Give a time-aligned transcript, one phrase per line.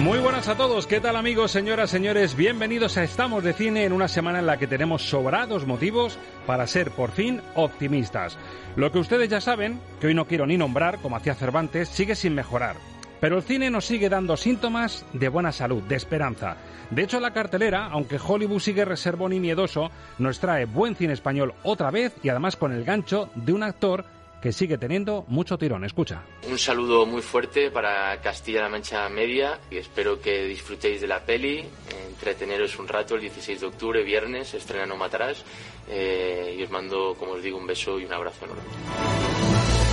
[0.00, 2.34] Muy buenas a todos, ¿qué tal amigos, señoras, señores?
[2.34, 6.66] Bienvenidos a Estamos de Cine en una semana en la que tenemos sobrados motivos para
[6.66, 8.38] ser por fin optimistas.
[8.76, 12.14] Lo que ustedes ya saben, que hoy no quiero ni nombrar, como hacía Cervantes, sigue
[12.14, 12.76] sin mejorar.
[13.20, 16.56] Pero el cine nos sigue dando síntomas de buena salud, de esperanza.
[16.90, 21.52] De hecho, la cartelera, aunque Hollywood sigue reservón y miedoso, nos trae buen cine español
[21.62, 24.06] otra vez y además con el gancho de un actor
[24.40, 25.84] que sigue teniendo mucho tirón.
[25.84, 26.22] Escucha.
[26.48, 31.64] Un saludo muy fuerte para Castilla-La Mancha Media y espero que disfrutéis de la peli,
[32.08, 35.44] entreteneros un rato el 16 de octubre, viernes, estrena No Matarás
[35.88, 39.49] eh, y os mando, como os digo, un beso y un abrazo enorme.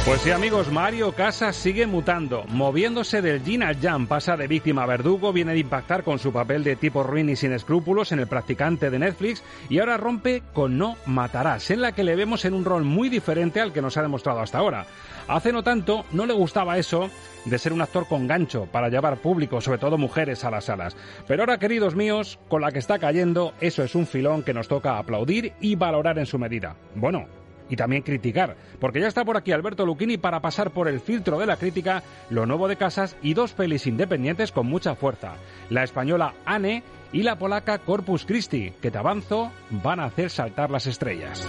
[0.07, 4.83] Pues sí, amigos, Mario Casas sigue mutando, moviéndose del yin al yang, pasa de víctima
[4.83, 8.19] a verdugo, viene de impactar con su papel de tipo ruin y sin escrúpulos en
[8.19, 12.45] El practicante de Netflix y ahora rompe con No Matarás, en la que le vemos
[12.45, 14.85] en un rol muy diferente al que nos ha demostrado hasta ahora.
[15.27, 17.09] Hace no tanto no le gustaba eso
[17.43, 20.95] de ser un actor con gancho para llevar público, sobre todo mujeres, a las salas.
[21.27, 24.69] Pero ahora, queridos míos, con la que está cayendo, eso es un filón que nos
[24.69, 26.77] toca aplaudir y valorar en su medida.
[26.95, 27.25] Bueno,
[27.69, 31.39] y también criticar, porque ya está por aquí Alberto Lucchini para pasar por el filtro
[31.39, 35.35] de la crítica lo nuevo de Casas y dos pelis independientes con mucha fuerza,
[35.69, 40.69] la española Anne y la polaca Corpus Christi, que te avanzo van a hacer saltar
[40.69, 41.47] las estrellas.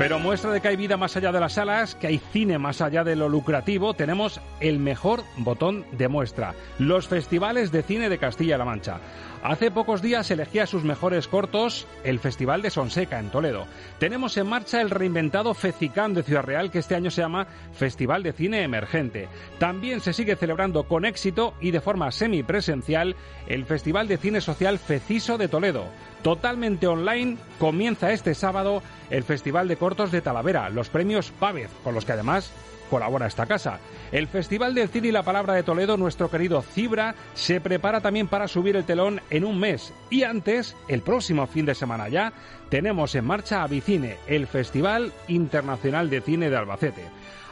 [0.00, 2.80] Pero muestra de que hay vida más allá de las salas, que hay cine más
[2.80, 8.16] allá de lo lucrativo, tenemos el mejor botón de muestra, los festivales de cine de
[8.16, 8.98] Castilla-La Mancha.
[9.42, 13.66] Hace pocos días elegía sus mejores cortos el Festival de Sonseca en Toledo.
[13.98, 18.22] Tenemos en marcha el reinventado Fecicán de Ciudad Real, que este año se llama Festival
[18.22, 19.28] de Cine Emergente.
[19.58, 24.78] También se sigue celebrando con éxito y de forma semipresencial el Festival de Cine Social
[24.78, 25.86] Feciso de Toledo.
[26.22, 31.94] Totalmente online comienza este sábado el Festival de Cortos de Talavera, los premios Pávez, con
[31.94, 32.52] los que además
[32.90, 33.78] colabora esta casa.
[34.12, 38.28] El Festival del Cine y la Palabra de Toledo, nuestro querido Cibra, se prepara también
[38.28, 39.94] para subir el telón en un mes.
[40.10, 42.32] Y antes, el próximo fin de semana ya,
[42.68, 47.04] tenemos en marcha Avicine, el Festival Internacional de Cine de Albacete.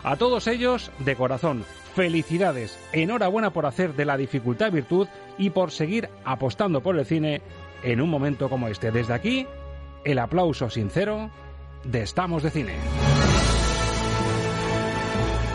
[0.04, 5.70] A todos ellos, de corazón, felicidades, enhorabuena por hacer de la dificultad virtud y por
[5.70, 7.42] seguir apostando por el cine
[7.82, 8.90] en un momento como este.
[8.90, 9.46] Desde aquí,
[10.04, 11.30] el aplauso sincero
[11.84, 13.27] de Estamos de Cine.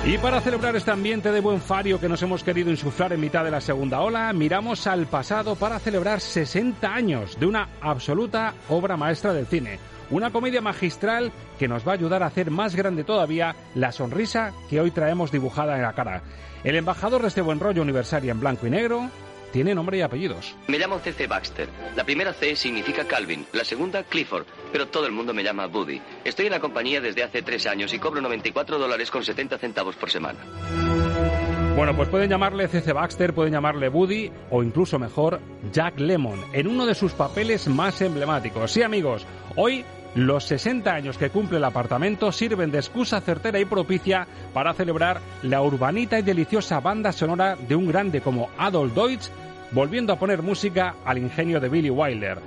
[0.06, 3.46] Y para celebrar este ambiente de buen fario que nos hemos querido insuflar en mitad
[3.46, 8.98] de la segunda ola, miramos al pasado para celebrar 60 años de una absoluta obra
[8.98, 9.80] maestra del cine.
[10.12, 14.52] Una comedia magistral que nos va a ayudar a hacer más grande todavía la sonrisa
[14.70, 16.22] que hoy traemos dibujada en la cara.
[16.66, 19.10] El embajador de este buen rollo universario en blanco y negro,
[19.54, 20.56] tiene nombre y apellidos.
[20.68, 21.28] Me llamo C.C.
[21.28, 21.70] Baxter.
[21.96, 26.02] La primera C significa Calvin, la segunda Clifford, pero todo el mundo me llama Buddy.
[26.26, 29.96] Estoy en la compañía desde hace tres años y cobro 94 dólares con 70 centavos
[29.96, 30.40] por semana.
[31.76, 32.94] Bueno, pues pueden llamarle C.C.
[32.94, 35.40] Baxter, pueden llamarle Buddy o incluso mejor
[35.72, 38.72] Jack Lemon, en uno de sus papeles más emblemáticos.
[38.72, 39.26] Sí, amigos,
[39.56, 39.86] hoy
[40.16, 45.22] los 60 años que cumple el apartamento sirven de excusa certera y propicia para celebrar
[45.42, 49.30] la urbanita y deliciosa banda sonora de un grande como Adolf Deutsch,
[49.72, 52.40] volviendo a poner música al ingenio de Billy Wilder.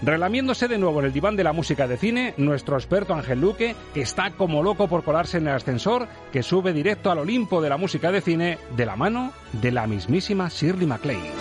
[0.00, 3.74] Relamiéndose de nuevo en el diván de la música de cine, nuestro experto Ángel Luque
[3.96, 7.78] está como loco por colarse en el ascensor que sube directo al Olimpo de la
[7.78, 11.32] música de cine de la mano de la mismísima Shirley MacLaine.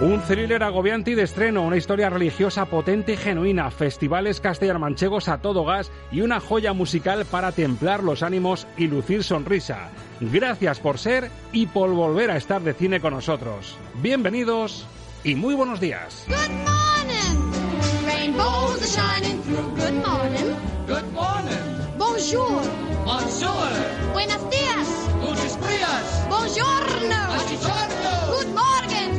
[0.00, 5.38] Un thriller agobiante y de estreno, una historia religiosa potente y genuina, festivales castellano-manchegos a
[5.38, 9.88] todo gas y una joya musical para templar los ánimos y lucir sonrisa.
[10.20, 13.76] Gracias por ser y por volver a estar de cine con nosotros.
[13.94, 14.86] Bienvenidos
[15.24, 16.26] y muy buenos días.
[16.28, 18.06] Good morning.
[18.06, 19.74] Rainbows are shining through.
[19.74, 20.54] Good morning.
[20.86, 21.98] Good morning.
[21.98, 22.62] Bonjour.
[23.04, 23.68] Bonjour.
[24.12, 24.86] Buenos días.
[25.26, 26.26] Gutes días.
[26.28, 27.16] Buongiorno.
[27.26, 28.36] Buongiorno.
[28.36, 29.17] Good morning.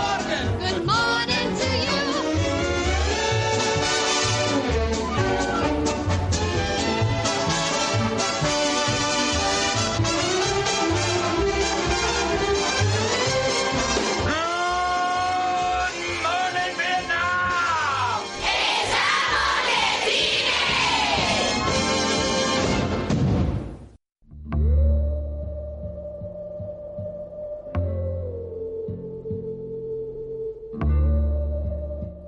[0.00, 0.59] Morgan.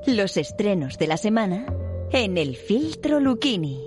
[0.07, 1.65] Los estrenos de la semana
[2.11, 3.81] en el filtro Lucchini.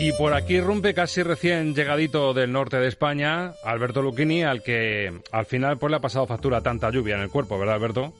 [0.00, 5.20] Y por aquí rompe casi recién llegadito del norte de España, Alberto Lucchini, al que
[5.30, 8.12] al final pues le ha pasado factura tanta lluvia en el cuerpo, ¿verdad, Alberto?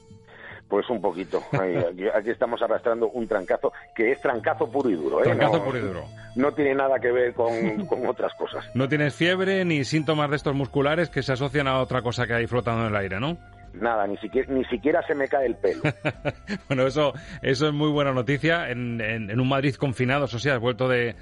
[0.69, 1.41] Pues un poquito.
[2.15, 5.19] Aquí estamos arrastrando un trancazo que es trancazo puro y duro.
[5.21, 5.23] ¿eh?
[5.23, 6.03] Trancazo no, puro y duro.
[6.35, 8.63] No tiene nada que ver con, con otras cosas.
[8.75, 12.33] No tienes fiebre ni síntomas de estos musculares que se asocian a otra cosa que
[12.35, 13.35] hay flotando en el aire, ¿no?
[13.73, 15.81] Nada, ni siquiera, ni siquiera se me cae el pelo.
[16.67, 18.69] bueno, eso, eso es muy buena noticia.
[18.69, 21.15] En, en- en un Madrid confinado, eso sí, has vuelto de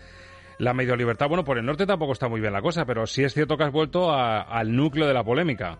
[0.57, 1.27] la medio libertad.
[1.29, 3.63] Bueno, por el norte tampoco está muy bien la cosa, pero sí es cierto que
[3.63, 5.77] has vuelto a- al núcleo de la polémica.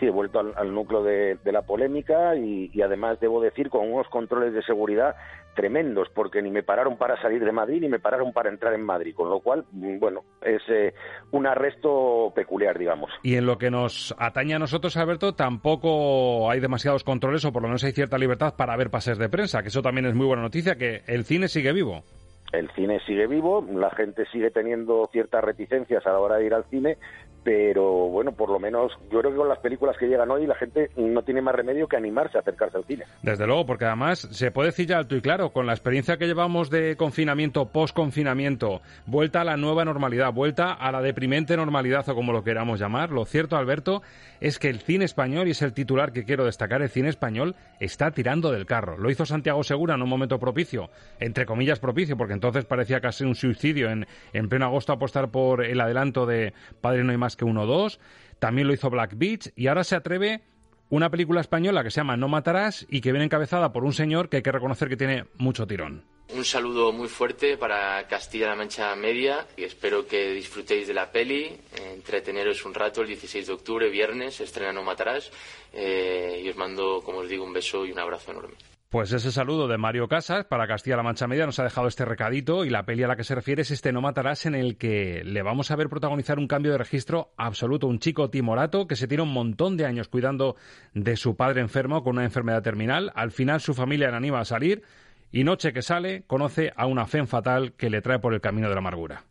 [0.00, 3.68] Sí, he vuelto al, al núcleo de, de la polémica y, y además debo decir
[3.68, 5.14] con unos controles de seguridad
[5.54, 8.82] tremendos, porque ni me pararon para salir de Madrid ni me pararon para entrar en
[8.82, 10.94] Madrid, con lo cual, mm, bueno, es eh,
[11.32, 13.10] un arresto peculiar, digamos.
[13.22, 17.60] Y en lo que nos atañe a nosotros, Alberto, tampoco hay demasiados controles o por
[17.62, 20.26] lo menos hay cierta libertad para ver pases de prensa, que eso también es muy
[20.26, 22.04] buena noticia, que el cine sigue vivo.
[22.52, 26.54] El cine sigue vivo, la gente sigue teniendo ciertas reticencias a la hora de ir
[26.54, 26.96] al cine,
[27.42, 30.54] pero bueno, por lo menos yo creo que con las películas que llegan hoy la
[30.54, 33.04] gente no tiene más remedio que animarse a acercarse al cine.
[33.22, 36.26] Desde luego, porque además se puede decir ya alto y claro, con la experiencia que
[36.26, 42.14] llevamos de confinamiento, post-confinamiento, vuelta a la nueva normalidad, vuelta a la deprimente normalidad o
[42.14, 44.02] como lo queramos llamar, lo cierto, Alberto,
[44.40, 47.56] es que el cine español, y es el titular que quiero destacar, el cine español
[47.78, 48.96] está tirando del carro.
[48.96, 53.24] Lo hizo Santiago Segura en un momento propicio, entre comillas propicio, porque entonces parecía casi
[53.24, 57.44] un suicidio en, en pleno agosto apostar por el adelanto de Padre No hay que
[57.44, 58.00] uno o dos.
[58.38, 60.42] También lo hizo Black Beach y ahora se atreve
[60.88, 64.28] una película española que se llama No matarás y que viene encabezada por un señor
[64.28, 66.04] que hay que reconocer que tiene mucho tirón.
[66.32, 71.56] Un saludo muy fuerte para Castilla-La Mancha Media y espero que disfrutéis de la peli,
[71.76, 75.30] entreteneros un rato el 16 de octubre, viernes, estrena No Matarás
[75.72, 78.54] eh, y os mando, como os digo, un beso y un abrazo enorme.
[78.90, 82.64] Pues ese saludo de Mario Casas para Castilla-La Mancha Media nos ha dejado este recadito
[82.64, 85.22] y la peli a la que se refiere es este No Matarás en el que
[85.24, 87.86] le vamos a ver protagonizar un cambio de registro absoluto.
[87.86, 90.56] Un chico timorato que se tiene un montón de años cuidando
[90.92, 93.12] de su padre enfermo con una enfermedad terminal.
[93.14, 94.82] Al final su familia le anima a salir
[95.30, 98.68] y noche que sale conoce a una fe fatal que le trae por el camino
[98.68, 99.22] de la amargura.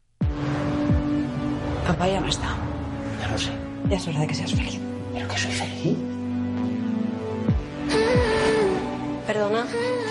[1.85, 2.55] Papá ya no está.
[3.19, 3.51] Ya lo sé.
[3.89, 4.79] Ya es hora de que seas feliz.
[5.13, 6.08] ¿Pero que soy feliz?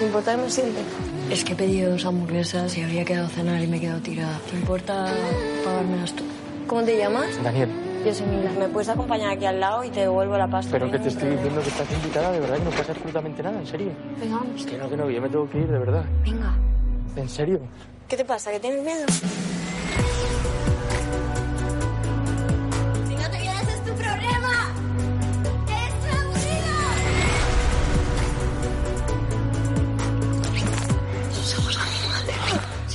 [0.09, 0.81] ¿Te importa que me siente?
[1.31, 4.01] Es que he pedido dos hamburguesas y había quedado a cenar y me he quedado
[4.01, 4.41] tirada.
[4.51, 5.07] ¿Te importa
[5.63, 6.25] pagármelas tú?
[6.67, 7.27] ¿Cómo te llamas?
[7.43, 7.69] Daniel.
[8.07, 8.51] Yo soy Mila.
[8.59, 10.73] ¿Me puedes acompañar aquí al lado y te devuelvo la pasta?
[10.73, 13.59] Pero que te estoy diciendo que estás invitada, de verdad, que no pasa absolutamente nada,
[13.59, 13.91] en serio.
[14.19, 14.65] Venga, vamos.
[14.65, 16.05] Que no, que no, yo me tengo que ir, de verdad.
[16.25, 16.57] Venga.
[17.15, 17.61] ¿En serio?
[18.09, 18.51] ¿Qué te pasa?
[18.51, 19.05] ¿Que tienes miedo?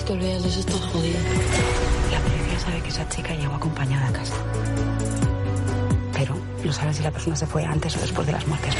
[0.03, 1.17] Si te olvidas de eso, estás jodido.
[2.11, 4.35] La policía sabe que esa chica llegó acompañada a casa.
[6.11, 8.75] Pero no sabe si la persona se fue antes o después de las muertes.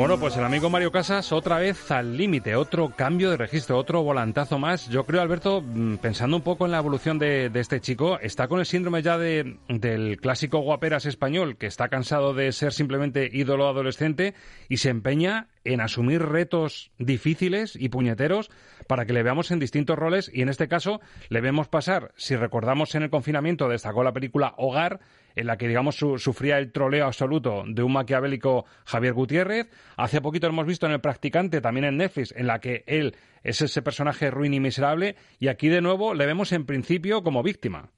[0.00, 4.02] Bueno, pues el amigo Mario Casas otra vez al límite, otro cambio de registro, otro
[4.02, 4.88] volantazo más.
[4.88, 8.48] Yo creo, Alberto, mm, pensando un poco en la evolución de, de este chico, está
[8.48, 13.28] con el síndrome ya de, del clásico guaperas español, que está cansado de ser simplemente
[13.30, 14.32] ídolo adolescente
[14.70, 18.50] y se empeña en asumir retos difíciles y puñeteros
[18.86, 22.36] para que le veamos en distintos roles y en este caso le vemos pasar, si
[22.36, 25.00] recordamos en el confinamiento destacó la película Hogar,
[25.40, 29.68] en la que digamos su, sufría el troleo absoluto de un maquiavélico Javier Gutiérrez.
[29.96, 33.16] Hace poquito lo hemos visto en El Practicante, también en Netflix, en la que él
[33.42, 37.42] es ese personaje ruin y miserable y aquí de nuevo le vemos en principio como
[37.42, 37.90] víctima.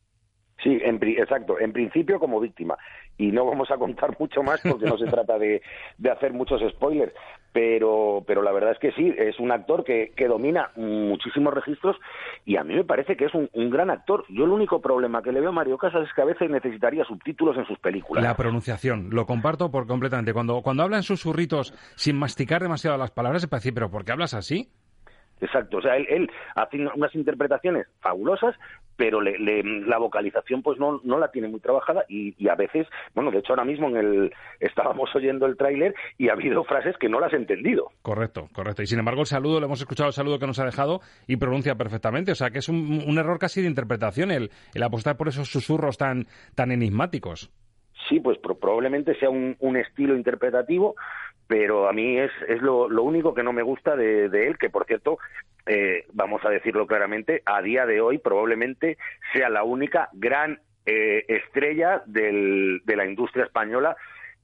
[0.63, 2.79] Sí, en, exacto, en principio como víctima.
[3.19, 5.63] Y no vamos a contar mucho más porque no se trata de,
[5.99, 7.13] de, hacer muchos spoilers,
[7.53, 11.97] pero, pero la verdad es que sí, es un actor que, que domina muchísimos registros
[12.45, 14.25] y a mí me parece que es un, un, gran actor.
[14.29, 17.05] Yo el único problema que le veo a Mario Casas es que a veces necesitaría
[17.05, 18.23] subtítulos en sus películas.
[18.23, 20.33] La pronunciación, lo comparto por completamente.
[20.33, 24.05] Cuando, cuando habla en susurritos sin masticar demasiado las palabras, se puede decir, pero ¿por
[24.05, 24.71] qué hablas así?
[25.43, 28.55] Exacto, o sea, él, él hace unas interpretaciones fabulosas,
[28.97, 32.55] pero le, le, la vocalización pues no, no la tiene muy trabajada y, y, a
[32.55, 36.65] veces, bueno, de hecho ahora mismo en el estábamos oyendo el tráiler y ha habido
[36.65, 37.91] frases que no las he entendido.
[38.03, 38.83] Correcto, correcto.
[38.83, 41.37] Y sin embargo el saludo, le hemos escuchado el saludo que nos ha dejado y
[41.37, 42.33] pronuncia perfectamente.
[42.33, 45.49] O sea que es un, un error casi de interpretación el, el apostar por esos
[45.49, 47.51] susurros tan, tan enigmáticos.
[48.09, 50.97] Sí, pues probablemente sea un, un estilo interpretativo,
[51.47, 54.59] pero a mí es, es lo, lo, único que no me gusta de, de él,
[54.59, 55.19] que por cierto,
[55.67, 58.97] eh, vamos a decirlo claramente, a día de hoy probablemente
[59.33, 63.97] sea la única gran eh, estrella del, de la industria española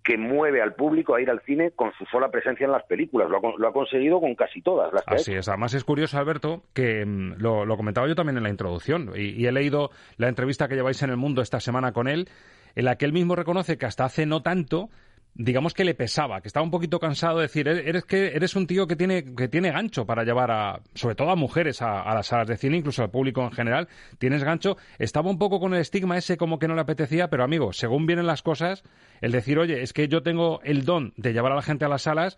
[0.05, 3.29] que mueve al público a ir al cine con su sola presencia en las películas.
[3.29, 5.49] Lo ha, lo ha conseguido con casi todas las que Así es.
[5.49, 9.31] Además es curioso, Alberto, que mm, lo, lo, comentaba yo también en la introducción y,
[9.31, 12.29] y he leído la entrevista que lleváis en El Mundo esta semana con él,
[12.75, 14.89] en la que él mismo reconoce que hasta hace no tanto
[15.39, 18.67] digamos que le pesaba, que estaba un poquito cansado de decir, eres que eres un
[18.67, 22.13] tío que tiene que tiene gancho para llevar a sobre todo a mujeres a, a,
[22.13, 25.75] las salas de cine, incluso al público en general, tienes gancho, estaba un poco con
[25.75, 28.83] el estigma ese como que no le apetecía, pero amigo, según vienen las cosas,
[29.21, 31.89] el decir, "Oye, es que yo tengo el don de llevar a la gente a
[31.89, 32.37] las salas",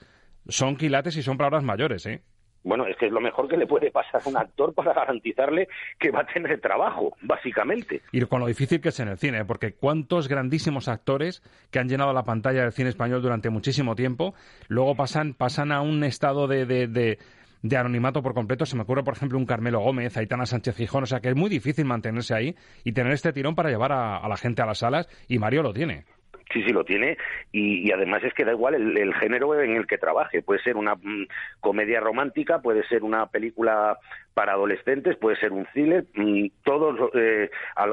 [0.49, 2.23] son quilates y son palabras mayores, ¿eh?
[2.63, 5.69] Bueno, es que es lo mejor que le puede pasar a un actor para garantizarle
[5.99, 8.03] que va a tener trabajo, básicamente.
[8.13, 11.89] Y con lo difícil que es en el cine, porque cuántos grandísimos actores que han
[11.89, 14.35] llenado la pantalla del cine español durante muchísimo tiempo,
[14.69, 17.19] luego pasan, pasan a un estado de, de, de
[17.63, 18.65] de anonimato por completo.
[18.65, 21.03] Se me ocurre, por ejemplo, un Carmelo Gómez, Aitana Sánchez Gijón.
[21.03, 24.17] O sea que es muy difícil mantenerse ahí y tener este tirón para llevar a,
[24.17, 25.09] a la gente a las salas.
[25.29, 26.05] Y Mario lo tiene.
[26.53, 27.17] Sí, sí, lo tiene.
[27.53, 30.43] Y, y, además es que da igual el, el, género en el que trabaje.
[30.43, 31.27] Puede ser una mm,
[31.61, 33.99] comedia romántica, puede ser una película
[34.35, 37.51] para adolescentes, puede ser un thriller, mm, todo, eh,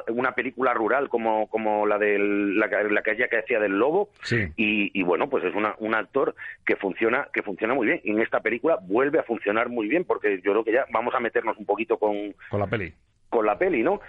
[0.10, 4.10] una película rural como, como la de la, la que ella que hacía del lobo.
[4.24, 4.48] Sí.
[4.56, 6.36] Y, y, bueno, pues es una, un actor
[6.66, 8.02] que funciona, que funciona muy bien.
[8.04, 11.14] Y en esta película vuelve a funcionar muy bien, porque yo creo que ya vamos
[11.14, 12.92] a meternos un poquito con, con la peli.
[13.30, 14.00] Con la peli, ¿no?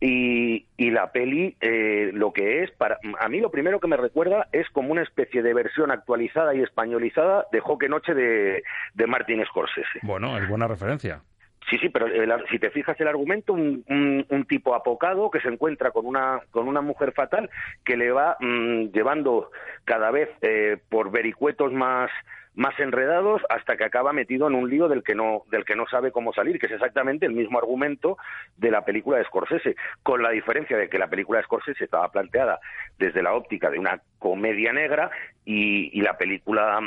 [0.00, 3.96] Y, y, la peli eh, lo que es, para a mí lo primero que me
[3.96, 9.06] recuerda es como una especie de versión actualizada y españolizada de Joque Noche de, de
[9.06, 10.00] Martin Scorsese.
[10.02, 11.22] Bueno, es buena referencia.
[11.70, 15.40] Sí, sí, pero el, si te fijas el argumento, un, un, un, tipo apocado que
[15.40, 17.48] se encuentra con una, con una mujer fatal
[17.84, 19.50] que le va mmm, llevando
[19.84, 22.10] cada vez eh, por vericuetos más,
[22.54, 25.86] más enredados hasta que acaba metido en un lío del que no del que no
[25.86, 28.16] sabe cómo salir, que es exactamente el mismo argumento
[28.56, 32.10] de la película de Scorsese, con la diferencia de que la película de Scorsese estaba
[32.10, 32.60] planteada
[32.98, 35.10] desde la óptica de una comedia negra
[35.44, 36.80] y, y la película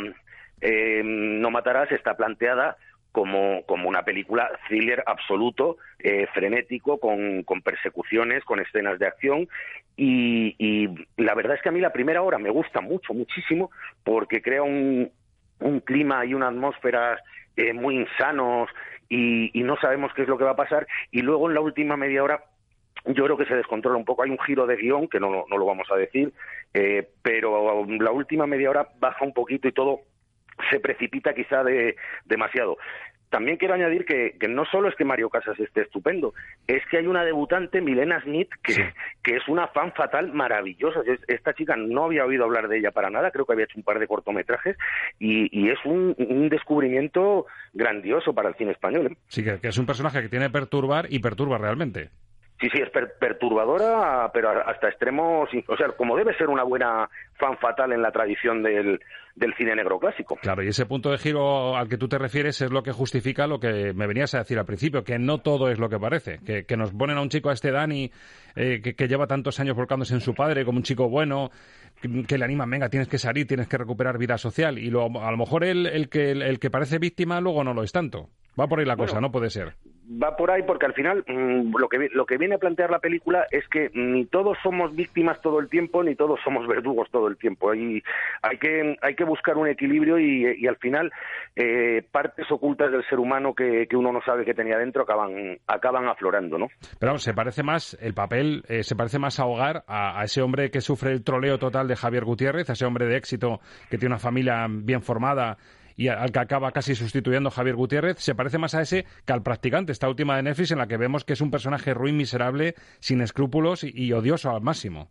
[0.61, 2.77] eh, No matarás está planteada
[3.11, 9.47] como, como una película thriller absoluto, eh, frenético, con, con, persecuciones, con escenas de acción.
[9.95, 13.71] Y, y, la verdad es que a mí la primera hora me gusta mucho, muchísimo,
[14.03, 15.11] porque crea un,
[15.59, 17.19] un clima y una atmósfera
[17.55, 18.69] eh, muy insanos
[19.09, 20.87] y, no sabemos qué es lo que va a pasar.
[21.11, 22.43] Y luego en la última media hora
[23.05, 24.23] yo creo que se descontrola un poco.
[24.23, 26.33] Hay un giro de guion, que no, no lo vamos a decir,
[26.73, 30.01] eh, pero la última media hora baja un poquito y todo
[30.69, 31.95] se precipita quizá de,
[32.25, 32.77] demasiado.
[33.29, 36.33] También quiero añadir que, que, no solo es que Mario Casas esté estupendo,
[36.65, 38.81] es que hay una debutante, Milena Smith, que, sí.
[39.21, 41.01] que es una fan fatal maravillosa.
[41.27, 43.83] Esta chica no había oído hablar de ella para nada, creo que había hecho un
[43.83, 44.77] par de cortometrajes
[45.19, 49.07] y, y es un, un, descubrimiento grandioso para el cine español.
[49.07, 49.17] ¿eh?
[49.27, 52.09] Sí, que, que, es un personaje que tiene que perturbar y perturba realmente.
[52.59, 57.55] Sí, sí, es perturbadora, pero hasta extremos, o sea, como debe ser una buena fan
[57.59, 58.99] fatal en la tradición del,
[59.35, 60.37] del cine negro clásico.
[60.41, 63.45] Claro, y ese punto de giro al que tú te refieres es lo que justifica
[63.45, 66.39] lo que me venías a decir al principio, que no todo es lo que parece,
[66.43, 68.09] que, que nos ponen a un chico a este Dani
[68.55, 71.51] eh, que, que, lleva tantos años volcándose en su padre como un chico bueno,
[72.01, 75.29] que, le animan, venga, tienes que salir, tienes que recuperar vida social, y lo, a
[75.29, 78.29] lo mejor el, el, que, el, que parece víctima luego no lo es tanto.
[78.59, 79.75] Va por ahí la cosa, no puede ser
[80.09, 82.99] va por ahí porque al final mmm, lo que lo que viene a plantear la
[82.99, 87.27] película es que ni todos somos víctimas todo el tiempo ni todos somos verdugos todo
[87.27, 87.71] el tiempo.
[87.71, 88.01] Hay
[88.41, 91.11] hay que hay que buscar un equilibrio y, y al final
[91.55, 95.57] eh, partes ocultas del ser humano que, que, uno no sabe que tenía dentro acaban
[95.67, 96.67] acaban aflorando no
[96.99, 100.69] pero se parece más el papel eh, se parece más a ahogar a ese hombre
[100.69, 103.59] que sufre el troleo total de Javier Gutiérrez a ese hombre de éxito
[103.89, 105.57] que tiene una familia bien formada
[105.97, 109.43] y al que acaba casi sustituyendo Javier Gutiérrez, se parece más a ese que al
[109.43, 112.75] practicante, esta última de Netflix en la que vemos que es un personaje ruin, miserable,
[112.99, 115.09] sin escrúpulos y, odioso al máximo.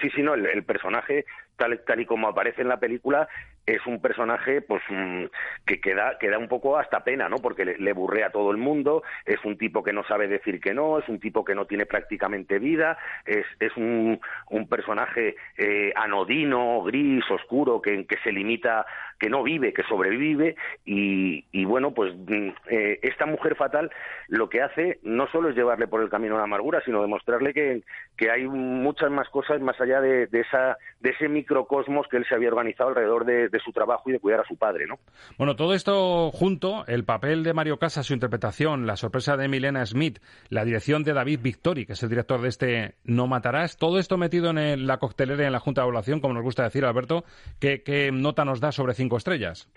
[0.00, 1.24] Sí, sí, no, el, personaje
[1.56, 3.28] tal, tal y como aparece en la película
[3.66, 5.24] es un personaje pues mm,
[5.66, 8.58] que queda queda un poco hasta pena no porque le, le, burrea a todo el
[8.58, 11.64] mundo es un tipo que no sabe decir que no es un tipo que no
[11.66, 18.32] tiene prácticamente vida es, es un, un personaje eh, anodino gris oscuro que, que se
[18.32, 18.84] limita
[19.18, 23.90] que no vive que sobrevive y, y bueno pues mm, eh, esta mujer fatal
[24.28, 27.52] lo que hace no solo es llevarle por el camino a la amargura sino demostrarle
[27.52, 27.82] que,
[28.16, 32.24] que hay muchas más cosas más allá de, de esa de ese microcosmos que él
[32.26, 34.98] se había organizado alrededor de, su trabajo y de cuidar a su padre, ¿no?
[35.36, 39.84] Bueno, todo esto junto, el papel de Mario Casas, su interpretación, la sorpresa de Milena
[39.84, 40.18] Smith,
[40.48, 44.16] la dirección de David Victori, que es el director de este No Matarás, todo esto
[44.16, 47.24] metido en la coctelera y en la Junta de Evaluación, como nos gusta decir, Alberto,
[47.60, 49.70] ¿qué, nota nos da sobre estrellas?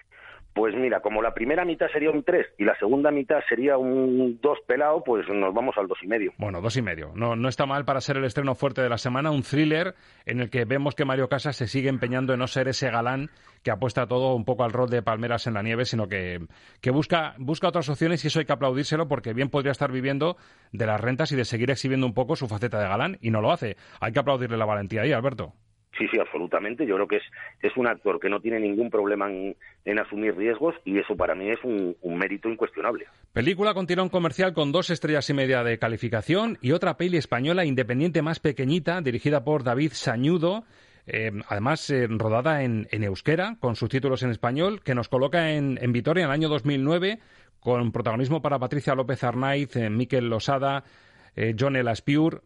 [0.58, 4.40] Pues mira, como la primera mitad sería un 3 y la segunda mitad sería un
[4.42, 6.34] 2 pelado, pues nos vamos al dos y medio.
[6.40, 7.12] Bueno, dos y medio.
[7.14, 9.94] No, no está mal para ser el estreno fuerte de la semana, un thriller
[10.26, 13.30] en el que vemos que Mario Casas se sigue empeñando en no ser ese galán
[13.62, 16.40] que apuesta todo un poco al rol de palmeras en la nieve, sino que,
[16.82, 20.38] que busca, busca otras opciones y eso hay que aplaudírselo porque bien podría estar viviendo
[20.72, 23.42] de las rentas y de seguir exhibiendo un poco su faceta de galán y no
[23.42, 23.78] lo hace.
[24.02, 25.54] Hay que aplaudirle la valentía ahí, Alberto.
[25.98, 26.86] Sí, sí, absolutamente.
[26.86, 27.24] Yo creo que es,
[27.62, 31.34] es un actor que no tiene ningún problema en, en asumir riesgos y eso para
[31.34, 33.06] mí es un, un, mérito incuestionable.
[33.34, 37.66] Película con tirón comercial con dos estrellas y media de calificación y otra peli española
[37.66, 40.66] independiente más pequeñita dirigida por David Sañudo.
[41.08, 45.80] Eh, además, eh, rodada en, en, euskera, con subtítulos en español, que nos coloca en,
[45.82, 47.20] en Vitoria en el año 2009,
[47.62, 50.84] con protagonismo para Patricia López Arnaiz, eh, Miquel Losada,
[51.58, 52.42] John Elaspiur.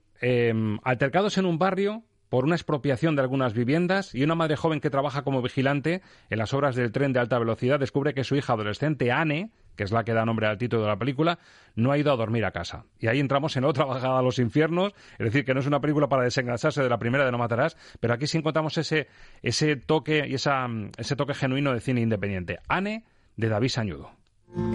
[0.84, 4.90] altercados en un barrio por una expropiación de algunas viviendas y una madre joven que
[4.90, 8.54] trabaja como vigilante en las obras del tren de alta velocidad descubre que su hija
[8.54, 11.40] adolescente, Anne, que es la que da nombre al título de la película,
[11.76, 12.86] no ha ido a dormir a casa.
[13.00, 15.82] Y ahí entramos en otra bajada a los infiernos, es decir, que no es una
[15.82, 19.10] película para desengansarse de la primera de No Matarás, pero aquí sí encontramos ese,
[19.42, 20.68] ese toque y esa,
[20.98, 22.60] ese toque genuino de cine independiente.
[22.70, 23.04] Anne,
[23.36, 24.10] de David Sañudo.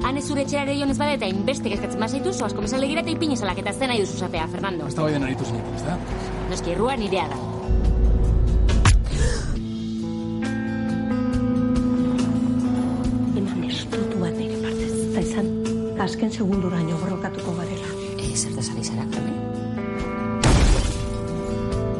[0.04, 3.42] Ane zure etxeare joan ez bada eta inbeste kezkatzen bazaitu, zoaz komesa legira eta ipinez
[3.44, 4.88] alak eta zen nahi duzu zatea, Fernando.
[4.88, 5.96] Estaba bien aritu zen, ez da?
[6.50, 7.38] Noski, errua nirea da.
[13.40, 15.50] Eman estutu bat nire partez, eta izan,
[16.06, 17.92] azken segunduraino borrokatuko garela.
[18.14, 19.55] Eh, zer da zari zara, Carmen?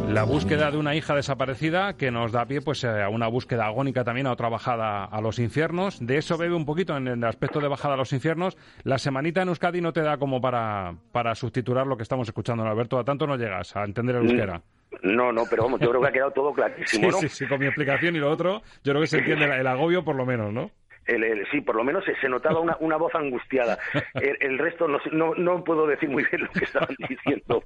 [0.09, 4.05] La búsqueda de una hija desaparecida que nos da pie pues a una búsqueda agónica
[4.05, 5.99] también a otra bajada a los infiernos.
[6.05, 8.57] De eso bebe un poquito en el aspecto de bajada a los infiernos.
[8.85, 12.99] La semanita en Euskadi no te da como para, para lo que estamos escuchando, Alberto.
[12.99, 14.63] A tanto no llegas a entender el euskera.
[15.03, 17.29] No, no, pero vamos, yo creo que ha quedado todo clarísimo, sí.
[17.29, 20.05] Sí, sí, con mi explicación y lo otro, yo creo que se entiende el agobio
[20.05, 20.71] por lo menos, ¿no?
[21.07, 23.79] El, el, sí, por lo menos se, se notaba una, una, voz angustiada.
[24.15, 27.63] El, el resto no, no, no, puedo decir muy bien lo que estaban diciendo,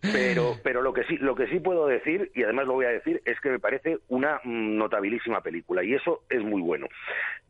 [0.00, 2.90] pero, pero lo que sí, lo que sí puedo decir y además lo voy a
[2.90, 6.86] decir es que me parece una notabilísima película y eso es muy bueno.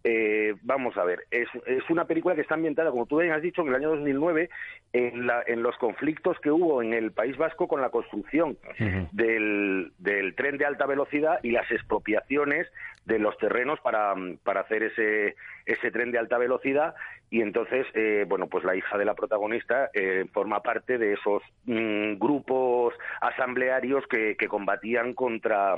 [0.05, 3.43] Eh, vamos a ver, es, es, una película que está ambientada, como tú bien has
[3.43, 4.49] dicho, en el año 2009
[4.93, 8.83] en, la, en los conflictos que hubo en el País Vasco con la construcción uh
[8.83, 9.09] -huh.
[9.13, 12.69] del, del tren de alta velocidad y las expropiaciones
[13.09, 16.95] de los terrenos para, para hacer ese, ese tren de alta velocidad
[17.31, 21.43] y entonces, eh, bueno, pues la hija de la protagonista eh, forma parte de esos
[21.65, 25.75] mmm, grupos asamblearios que, que combatían contra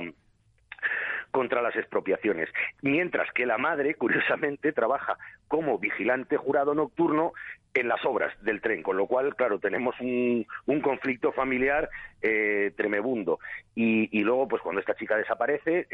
[1.31, 2.49] contra las expropiaciones.
[2.81, 5.17] Mientras que la madre, curiosamente, trabaja
[5.51, 7.33] como vigilante jurado nocturno
[7.73, 11.89] en las obras del tren, con lo cual, claro, tenemos un, un conflicto familiar
[12.21, 13.39] eh, tremebundo.
[13.75, 15.87] Y, luego, pues cuando esta chica desaparece,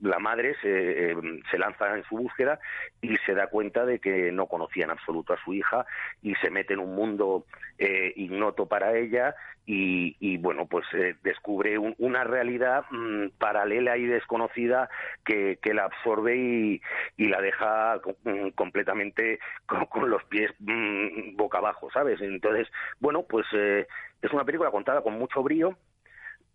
[0.00, 1.16] la madre se, eh,
[1.50, 2.58] se, lanza en su búsqueda
[3.00, 5.84] y se da cuenta de que no conocía en absoluto a su hija
[6.22, 7.44] y se mete en un mundo
[7.78, 14.06] eh, ignoto para ella y, bueno, pues eh, descubre un, una realidad mmm, paralela y
[14.06, 14.90] desconocida
[15.24, 16.82] que, la absorbe y,
[17.16, 22.20] y la deja mmm, completamente con, con los pies mmm, boca abajo, ¿sabes?
[22.20, 23.86] Entonces, bueno, pues eh,
[24.22, 25.76] es una película contada con mucho brío,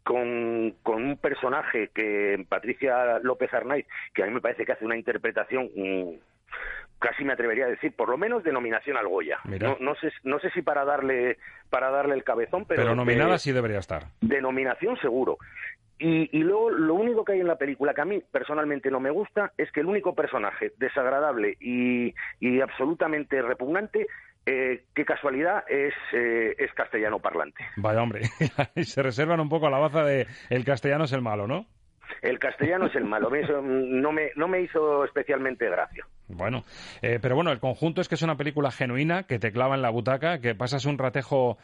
[0.04, 4.86] con, con, un personaje que Patricia López Arnaiz, que a mí me parece que hace
[4.86, 6.14] una interpretación mmm,
[7.00, 9.38] casi me atrevería a decir, por lo menos de nominación al Goya.
[9.44, 11.38] No, no, sé, no sé si para darle
[11.70, 14.06] para darle el cabezón, pero, pero nominada de, sí debería estar.
[14.22, 15.38] De nominación seguro.
[16.00, 19.00] Y, y luego lo único que hay en la película que a mí personalmente no
[19.00, 24.08] me gusta es que el único personaje desagradable y, y absolutamente repugnante
[24.46, 27.66] eh, qué casualidad es, eh, es castellano parlante.
[27.76, 28.22] Vaya hombre,
[28.84, 31.66] se reservan un poco a la baza de el castellano es el malo, ¿no?
[32.22, 33.30] El castellano es el malo,
[33.62, 36.06] no me, no me hizo especialmente gracia.
[36.30, 36.64] Bueno,
[37.02, 39.82] eh, pero bueno, el conjunto es que es una película genuina, que te clava en
[39.82, 41.58] la butaca, que pasas un ratejo,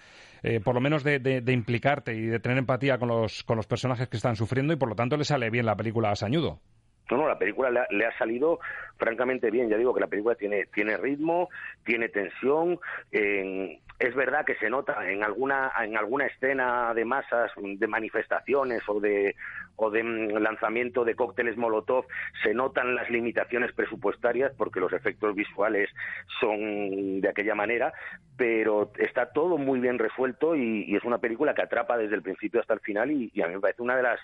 [0.44, 3.58] eh, por lo menos de, de, de, implicarte y de tener empatía con los, con
[3.58, 6.16] los personajes que están sufriendo y por lo tanto le sale bien la película a
[6.16, 6.60] Sañudo.
[7.12, 8.60] No, no, la película le ha, le ha, salido
[8.98, 9.70] francamente bien.
[9.70, 11.50] Ya digo que la película tiene, tiene ritmo,
[11.84, 12.80] tiene tensión.
[13.12, 18.82] Eh, es verdad que se nota en alguna, en alguna escena de masas, de manifestaciones
[18.88, 19.36] o de,
[19.76, 22.06] o de lanzamiento de cócteles Molotov,
[22.44, 25.90] se notan las limitaciones presupuestarias porque los efectos visuales
[26.40, 27.94] son de aquella manera,
[28.36, 32.24] pero está todo muy bien resuelto y, y es una película que atrapa desde el
[32.24, 34.20] principio hasta el final y, y a mí me parece una de las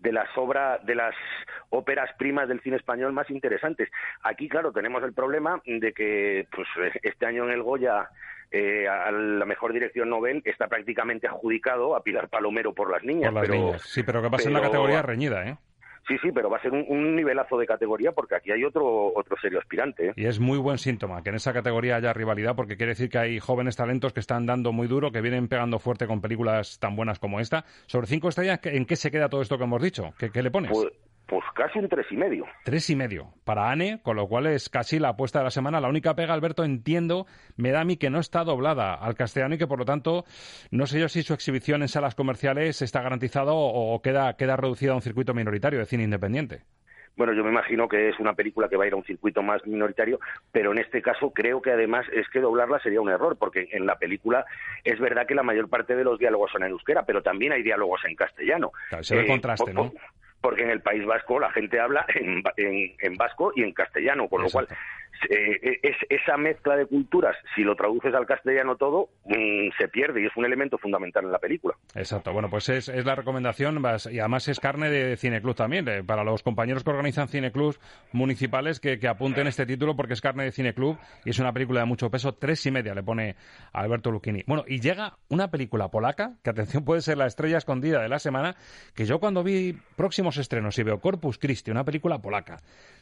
[0.00, 1.14] de las obras, de las
[1.68, 3.88] óperas primas del cine español más interesantes.
[4.22, 6.68] Aquí, claro, tenemos el problema de que pues
[7.02, 8.08] este año en el Goya
[8.50, 13.30] eh, a la mejor dirección Nobel está prácticamente adjudicado a Pilar Palomero por las niñas.
[13.30, 13.82] Por las pero, niñas.
[13.82, 15.56] Sí, pero que va a ser una categoría reñida, ¿eh?
[16.08, 19.12] Sí, sí, pero va a ser un, un, nivelazo de categoría porque aquí hay otro,
[19.14, 20.08] otro serio aspirante.
[20.08, 20.12] ¿eh?
[20.16, 23.18] Y es muy buen síntoma que en esa categoría haya rivalidad porque quiere decir que
[23.18, 26.96] hay jóvenes talentos que están dando muy duro, que vienen pegando fuerte con películas tan
[26.96, 27.64] buenas como esta.
[27.86, 30.12] Sobre cinco estrellas, ¿en qué se queda todo esto que hemos dicho?
[30.18, 30.72] ¿Qué, qué le pones?
[30.72, 30.88] Pues,
[31.30, 32.44] pues casi un tres y medio.
[32.64, 35.80] Tres y medio para Anne, con lo cual es casi la apuesta de la semana.
[35.80, 39.54] La única pega, Alberto, entiendo, me da a mí que no está doblada al castellano
[39.54, 40.24] y que por lo tanto
[40.72, 44.90] no sé yo si su exhibición en salas comerciales está garantizado o queda, queda reducida
[44.90, 46.64] a un circuito minoritario de cine independiente.
[47.16, 49.42] Bueno, yo me imagino que es una película que va a ir a un circuito
[49.42, 50.18] más minoritario,
[50.50, 53.86] pero en este caso creo que además es que doblarla sería un error, porque en
[53.86, 54.44] la película
[54.82, 57.62] es verdad que la mayor parte de los diálogos son en euskera, pero también hay
[57.62, 58.72] diálogos en castellano.
[58.88, 59.92] Claro, se ve eh, contraste, ¿no?
[60.40, 64.28] Porque en el País Vasco la gente habla en, en, en vasco y en castellano,
[64.28, 64.60] con Exacto.
[64.60, 64.78] lo cual
[65.28, 70.22] eh, es, esa mezcla de culturas, si lo traduces al castellano todo, mmm, se pierde
[70.22, 71.74] y es un elemento fundamental en la película.
[71.94, 76.24] Exacto, bueno, pues es, la recomendación y además es carne de Cineclub también, eh, para
[76.24, 77.80] los compañeros que organizan Cineclubs
[78.12, 81.86] municipales que, apunten este título porque es carne de Cineclub y es una película de
[81.86, 83.34] mucho peso, tres y media le pone
[83.72, 84.44] Alberto Lucchini.
[84.46, 88.18] Bueno, y llega una película polaca, que atención puede ser la estrella escondida de la
[88.18, 88.56] semana,
[88.94, 92.58] que yo cuando vi próximos estrenos y veo Corpus Christi, una película polaca,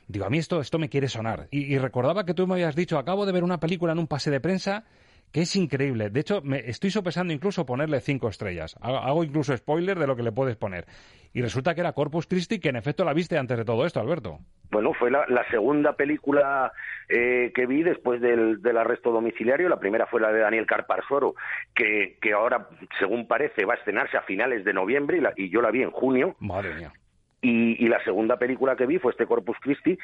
[0.07, 1.48] digo, a mí esto, esto me quiere sonar.
[1.50, 1.78] Y, y
[2.09, 4.40] recordaba que tú me habías dicho, acabo de ver una película en un pase de
[4.40, 4.85] prensa
[5.31, 6.09] que es increíble.
[6.09, 8.77] De hecho, me estoy sopesando incluso ponerle cinco estrellas.
[8.81, 10.87] Hago, incluso spoiler de lo que le puedes poner.
[11.35, 14.01] Y resulta que era Corpus Christi, que en efecto la viste antes de todo esto,
[14.01, 14.38] Alberto.
[14.71, 16.73] Bueno, fue la, la segunda película
[17.11, 19.68] eh, que vi después del, del, arresto domiciliario.
[19.68, 21.35] La primera fue la de Daniel Carparsoro,
[21.75, 22.68] que, que ahora,
[22.99, 25.83] según parece, va a estrenarse a finales de noviembre y, la, y yo la vi
[25.83, 26.37] en junio.
[26.40, 26.90] Madre mía.
[27.40, 29.96] Y, y, la segunda película que vi fue este Corpus Christi,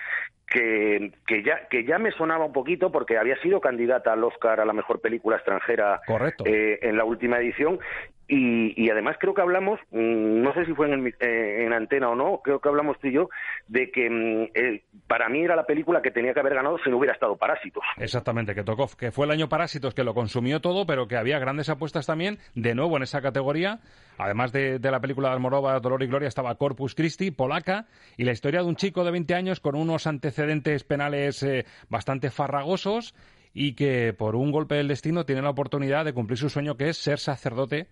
[0.47, 4.61] que, que, ya, que ya me sonaba un poquito porque había sido candidata al Oscar
[4.61, 6.01] a la mejor película extranjera
[6.45, 7.81] eh, en la última edición.
[8.27, 11.75] Y, y, además creo que hablamos, mmm, no sé si fue en, el, eh, en,
[11.75, 13.29] antena o no, creo que hablamos tú y yo,
[13.69, 16.89] de que mmm, eh, para mí era la película que tenía que haber ganado si
[16.89, 17.85] no hubiera estado Parásitos.
[17.99, 21.39] Exactamente, que tocó, que fue el año Parásitos que lo consumió todo, pero que había
[21.39, 23.81] grandes apuestas también, de nuevo en esa categoría.
[24.17, 28.25] Además de, de la película de Almodóvar, Dolor y Gloria, estaba Corpus Christi, polaca, y
[28.25, 33.15] la historia de un chico de 20 años con unos antecedentes penales eh, bastante farragosos
[33.53, 36.89] y que por un golpe del destino tiene la oportunidad de cumplir su sueño que
[36.89, 37.89] es ser sacerdote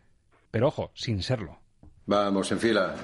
[0.53, 1.59] pero ojo, sin serlo.
[2.07, 2.95] Vamos, en fila.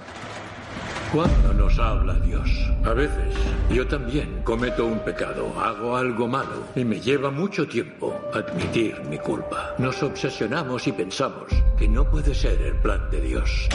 [1.12, 2.50] ¿Cuándo nos habla Dios?
[2.84, 3.34] A veces.
[3.70, 9.16] Yo también cometo un pecado, hago algo malo y me lleva mucho tiempo admitir mi
[9.16, 9.74] culpa.
[9.78, 13.68] Nos obsesionamos y pensamos que no puede ser el plan de Dios.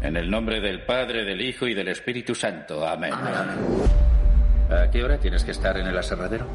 [0.00, 2.88] En el nombre del Padre, del Hijo y del Espíritu Santo.
[2.88, 3.12] Amén.
[3.12, 6.46] ¿A qué hora tienes que estar en el aserradero?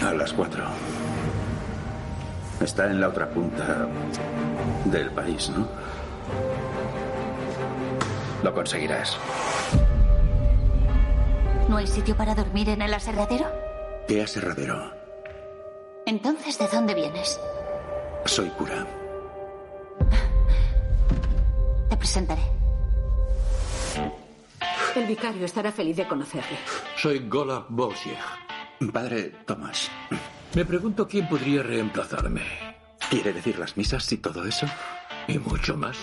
[0.00, 0.64] A las cuatro.
[2.60, 3.88] Está en la otra punta
[4.86, 5.68] del país, ¿no?
[8.42, 9.16] Lo conseguirás.
[11.68, 13.46] ¿No hay sitio para dormir en el aserradero?
[14.06, 14.92] ¿Qué aserradero?
[16.06, 17.38] Entonces, ¿de dónde vienes?
[18.24, 18.86] Soy cura.
[21.90, 22.42] Te presentaré.
[24.96, 26.58] El vicario estará feliz de conocerle.
[26.96, 28.18] Soy Gola Bolsieg.
[28.92, 29.90] Padre Tomás.
[30.56, 32.40] Me pregunto quién podría reemplazarme.
[33.10, 34.66] ¿Quiere decir las misas y todo eso?
[35.28, 35.96] Y mucho más.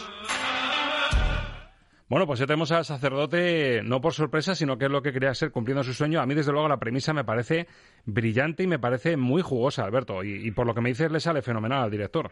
[2.08, 5.34] Bueno, pues ya tenemos al sacerdote no por sorpresa, sino que es lo que quería
[5.34, 6.21] ser cumpliendo su sueño.
[6.21, 7.67] A mí, desde luego, la premisa me parece
[8.05, 10.23] brillante y me parece muy jugosa, Alberto.
[10.23, 12.29] Y, y por lo que me dices, le sale fenomenal al director.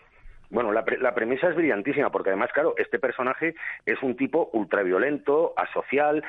[0.54, 3.56] Bueno, la, pre la, premisa es brillantísima porque además, claro, este personaje
[3.88, 6.24] es un tipo ultraviolento, asocial,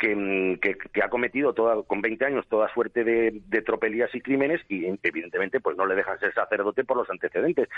[0.00, 4.22] que, que, que, ha cometido toda, con 20 años toda suerte de, de, tropelías y
[4.22, 7.68] crímenes y evidentemente pues no le dejan ser sacerdote por los antecedentes.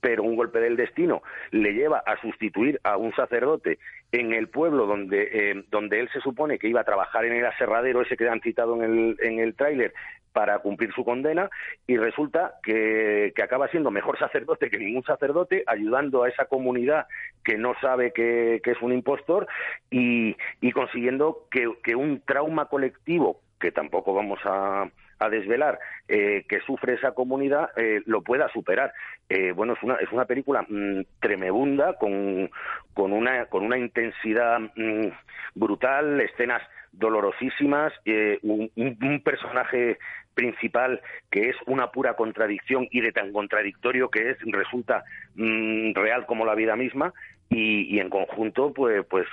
[0.00, 3.78] Pero un golpe del destino le lleva a sustituir a un sacerdote
[4.12, 7.46] en el pueblo donde eh, donde él se supone que iba a trabajar en el
[7.46, 9.92] aserradero ese que han citado en el en el tráiler
[10.32, 11.50] para cumplir su condena
[11.86, 17.06] y resulta que, que, acaba siendo mejor sacerdote que ningún sacerdote, ayudando a esa comunidad
[17.44, 19.46] que no sabe que, que es un impostor
[19.90, 24.88] y, y consiguiendo que, que, un trauma colectivo, que tampoco vamos a,
[25.20, 25.78] a desvelar,
[26.08, 28.92] eh, que sufre esa comunidad, eh, lo pueda superar.
[29.28, 32.50] Eh, bueno, es una, es una película mmm, tremebunda, con,
[32.94, 35.08] con, una, con una intensidad mmm,
[35.54, 39.98] brutal, escenas dolorosísimas, eh, un, personaje
[40.34, 45.04] principal que es una pura contradicción y de tan contradictorio que es resulta
[45.34, 47.12] mmm, real como la vida misma
[47.50, 49.26] y, y, en conjunto pues pues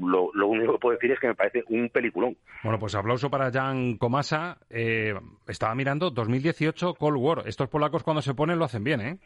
[0.00, 2.36] lo, lo, único que puedo decir es que me parece un peliculón.
[2.64, 5.14] Bueno pues aplauso para Jan Komasa eh,
[5.46, 7.42] estaba mirando 2018 Cold War.
[7.46, 9.18] Estos polacos cuando se ponen lo hacen bien eh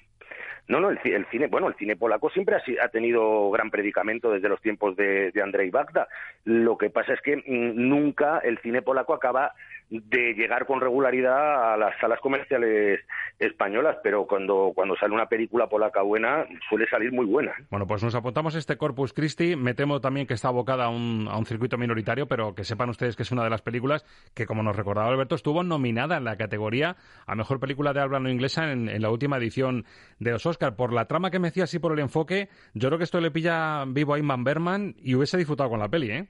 [0.67, 4.31] no, no, el, el, cine, bueno, el cine polaco siempre ha, ha tenido gran predicamento
[4.31, 6.09] desde los tiempos de, de Andrzej Bagda.
[6.45, 9.53] Lo que pasa es que mmm, nunca el cine polaco acaba
[9.91, 13.01] de llegar con regularidad a las salas comerciales
[13.39, 17.53] españolas, pero cuando, cuando sale una película polaca buena, suele salir muy buena.
[17.71, 19.57] Bueno, pues nos apuntamos este Corpus Christi.
[19.57, 22.89] Me temo también que está abocada a un, a un circuito minoritario, pero que sepan
[22.91, 26.25] ustedes que es una de las películas que, como nos recordaba Alberto, estuvo nominada en
[26.25, 29.85] la categoría a Mejor Película de Habla No Inglesa en, en la última edición
[30.19, 30.77] de los Oscar.
[30.77, 33.31] Por la trama que me decía así por el enfoque, yo creo que esto le
[33.31, 36.29] pilla vivo a Inman Berman y hubiese disfrutado con la peli, ¿eh?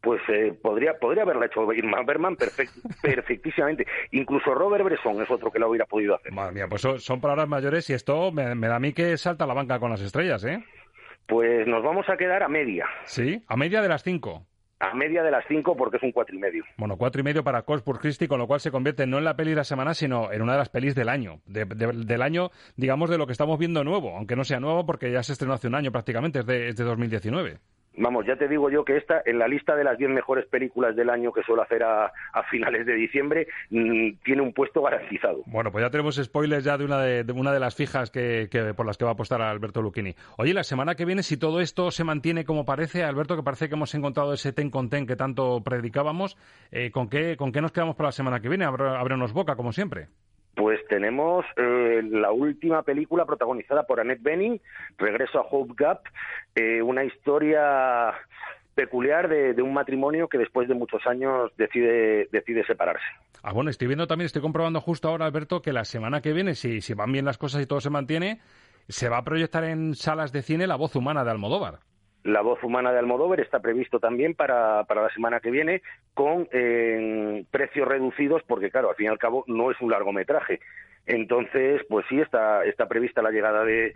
[0.00, 3.86] Pues eh, podría podría haberla hecho Irma Berman perfect, perfectísimamente.
[4.12, 6.32] Incluso Robert Bresson es otro que lo hubiera podido hacer.
[6.32, 9.16] Madre mía, pues son, son palabras mayores y esto me, me, da a mí que
[9.16, 10.64] salta la banca con las estrellas, ¿eh?
[11.26, 12.86] Pues nos vamos a quedar a media.
[13.04, 14.46] Sí, a media de las cinco.
[14.80, 16.64] A media de las cinco porque es un cuatro y medio.
[16.76, 19.34] Bueno, cuatro y medio para Corpus Christi, con lo cual se convierte no en la
[19.36, 21.40] peli de la semana, sino en una de las pelis del año.
[21.46, 24.86] De, de, del año, digamos, de lo que estamos viendo nuevo, aunque no sea nuevo
[24.86, 27.58] porque ya se estrenó hace un año prácticamente, es de, es de 2019
[27.98, 30.96] vamos, ya te digo yo que esta, en la lista de las 10 mejores películas
[30.96, 35.42] del año que suelo hacer a, a finales de diciembre, mmm, tiene un puesto garantizado.
[35.46, 38.86] Bueno, pues ya tenemos spoilers ya de una de, una de las fijas que, por
[38.86, 40.14] las que va a apostar Alberto Lucchini.
[40.36, 43.68] Oye, la semana que viene, si todo esto se mantiene como parece, Alberto, que parece
[43.68, 46.36] que hemos encontrado ese ten con ten que tanto predicábamos,
[46.70, 48.64] eh, ¿con, qué, ¿con qué nos quedamos para la semana que viene?
[48.64, 50.08] Ábrenos boca, como siempre.
[50.58, 54.60] Pues tenemos eh, la última película protagonizada por Annette Bening,
[54.98, 56.00] Regreso a Hope Gap,
[56.56, 58.12] eh, una historia
[58.74, 63.06] peculiar de, un matrimonio que después de muchos años decide, decide separarse.
[63.44, 66.56] Ah, bueno, estoy viendo también, estoy comprobando justo ahora, Alberto, que la semana que viene,
[66.56, 68.40] si, si van bien las cosas y todo se mantiene,
[68.88, 71.78] se va a proyectar en salas de cine La voz humana de Almodóvar.
[72.24, 75.82] La voz humana de Almodóvar está previsto también para, para la semana que viene
[76.14, 80.60] con eh, precios reducidos porque, claro, al fin y al cabo no es un largometraje.
[81.06, 83.94] Entonces, pues sí, está, está prevista la llegada de,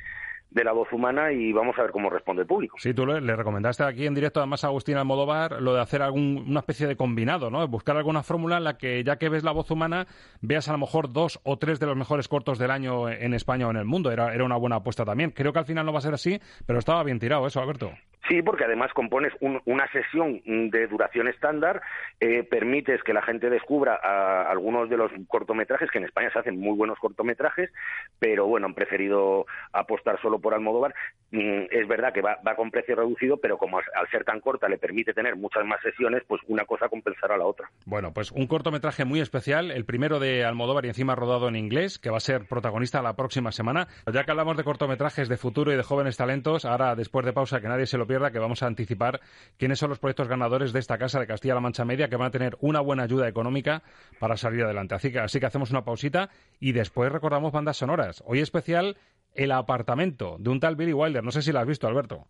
[0.53, 2.77] de la voz humana y vamos a ver cómo responde el público.
[2.79, 6.45] Sí, tú le, recomendaste aquí en directo además a Agustín Almodóvar lo de hacer algún,
[6.49, 7.67] una especie de combinado, ¿no?
[7.69, 10.07] Buscar alguna fórmula en la que ya que ves la voz humana
[10.41, 13.67] veas a lo mejor dos o tres de los mejores cortos del año en España
[13.67, 14.11] o en el mundo.
[14.11, 15.31] Era, era una buena apuesta también.
[15.31, 17.93] Creo que al final no va a ser así, pero estaba bien tirado eso, Alberto.
[18.29, 21.83] Sí, porque además compones un, una sesión de duración estándar,
[22.21, 26.39] eh, permites que la gente descubra a, algunos de los cortometrajes, que en España se
[26.39, 27.71] hacen muy buenos cortometrajes,
[28.19, 30.95] pero bueno, han preferido apostar solo por Almodóvar.
[31.33, 34.41] mm, es verdad que va, va con precio reducido, pero como al, al ser tan
[34.41, 37.69] corta le permite tener muchas más sesiones, pues una cosa compensará a la otra.
[37.87, 41.99] Bueno, pues un cortometraje muy especial, el primero de Almodóvar y encima rodado en inglés,
[41.99, 43.89] que va a ser protagonista la próxima semana.
[44.13, 47.61] Ya que hablamos de cortometrajes de futuro y de jóvenes talentos, ahora después de pausa
[47.61, 49.21] que nadie se lo pierda, que vamos a anticipar
[49.59, 52.31] quiénes son los proyectos ganadores de esta casa de Castilla-La Mancha Media que van a
[52.31, 53.83] tener una buena ayuda económica
[54.19, 54.95] para salir adelante.
[54.95, 56.29] Así que, así que hacemos una pausita
[56.61, 58.23] y después recordamos bandas sonoras.
[58.27, 58.97] Hoy especial
[59.35, 61.25] El apartamento de un tal Billy Wilder.
[61.25, 62.27] No sé si lo has visto, Alberto.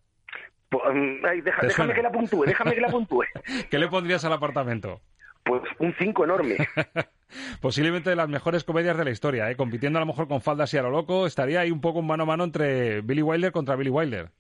[0.69, 3.25] Pues, mm, ay, deja- ¿Te déjame que la puntúe, déjame que la puntúe.
[3.71, 5.01] ¿Qué le pondrías al apartamento?
[5.45, 6.57] Pues un 5 enorme.
[7.61, 9.57] Posiblemente de las mejores comedias de la historia, ¿eh?
[9.57, 11.27] compitiendo a lo mejor con faldas y a lo loco.
[11.27, 14.31] Estaría ahí un poco un mano a mano entre Billy Wilder contra Billy Wilder.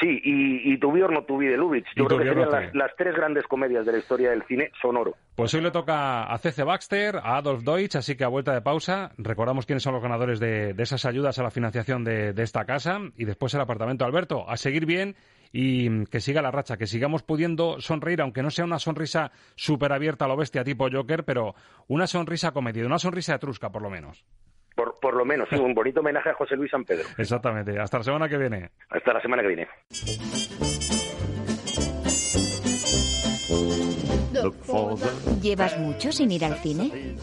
[0.00, 1.86] Sí, y, y or Not To Be de Lubitsch.
[1.96, 5.14] Yo creo que serían las, tres grandes comedias de la historia del cine sonoro.
[5.34, 6.62] Pues hoy le toca a C.C.
[6.64, 10.40] Baxter, a Adolf Deutsch, así que a vuelta de pausa recordamos quiénes son los ganadores
[10.40, 14.04] de, de esas ayudas a la financiación de, de esta casa y después el apartamento.
[14.04, 15.16] Alberto, a seguir bien
[15.56, 19.92] y que siga la racha, que sigamos pudiendo sonreír, aunque no sea una sonrisa súper
[19.92, 21.54] abierta a lo bestia tipo Joker, pero
[21.86, 24.24] una sonrisa comedida, una sonrisa etrusca por lo menos.
[24.74, 27.04] Por, por lo menos, sí, un bonito homenaje a José Luis San Pedro.
[27.16, 27.78] Exactamente.
[27.78, 28.70] Hasta la semana que viene.
[28.90, 29.68] Hasta la semana que viene.
[35.40, 37.16] ¿Llevas mucho sin ir al cine?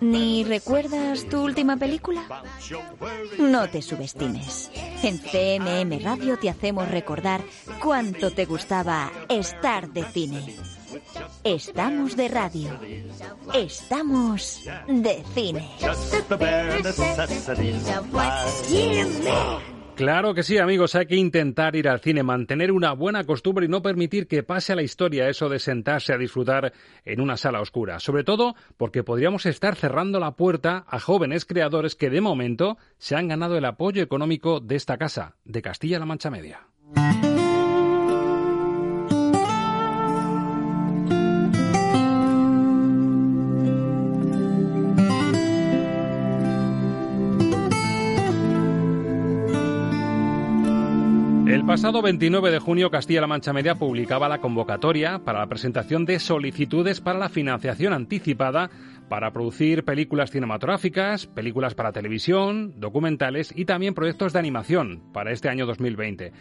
[0.00, 2.22] ¿Ni recuerdas tu última película?
[3.38, 4.70] No te subestimes.
[5.02, 7.40] En CMM Radio te hacemos recordar
[7.82, 10.56] cuánto te gustaba estar de cine.
[11.44, 12.70] Estamos de radio.
[13.54, 15.68] Estamos de cine.
[19.98, 23.68] Claro que sí, amigos, hay que intentar ir al cine, mantener una buena costumbre y
[23.68, 26.72] no permitir que pase a la historia eso de sentarse a disfrutar
[27.04, 27.98] en una sala oscura.
[27.98, 33.16] Sobre todo porque podríamos estar cerrando la puerta a jóvenes creadores que de momento se
[33.16, 36.68] han ganado el apoyo económico de esta casa, de Castilla-La Mancha Media.
[51.48, 56.18] El pasado 29 de junio, Castilla-La Mancha Media publicaba la convocatoria para la presentación de
[56.18, 58.68] solicitudes para la financiación anticipada
[59.08, 65.48] para producir películas cinematográficas, películas para televisión, documentales y también proyectos de animación para este
[65.48, 66.34] año 2020.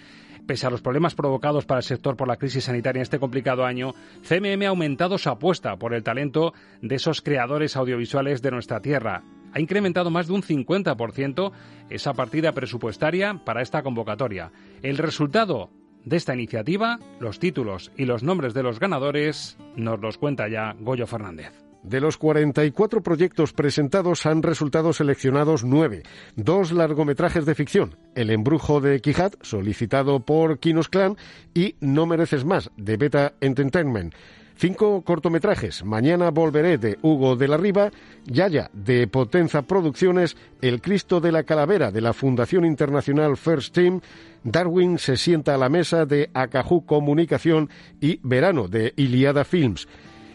[0.46, 3.66] Pese a los problemas provocados para el sector por la crisis sanitaria en este complicado
[3.66, 3.94] año,
[4.28, 9.24] CMM ha aumentado su apuesta por el talento de esos creadores audiovisuales de nuestra tierra.
[9.58, 11.52] Ha incrementado más de un 50%
[11.90, 14.52] esa partida presupuestaria para esta convocatoria.
[14.84, 15.72] El resultado
[16.06, 20.76] de esta iniciativa, los títulos y los nombres de los ganadores, nos los cuenta ya
[20.80, 21.54] Goyo Fernández.
[21.82, 26.04] De los 44 proyectos presentados han resultado seleccionados nueve,
[26.36, 31.18] dos largometrajes de ficción, El embrujo de Quijat, solicitado por Kinos Clan,
[31.56, 34.14] y No mereces más, de Beta Entertainment.
[34.60, 37.92] Cinco cortometrajes, Mañana volveré, de Hugo de la Riva,
[38.26, 44.02] Yaya, de Potenza Producciones, El Cristo de la Calavera, de la Fundación Internacional First Team,
[44.44, 47.70] Darwin se sienta a la mesa, de Acajú Comunicación,
[48.02, 49.88] y Verano, de Iliada Films.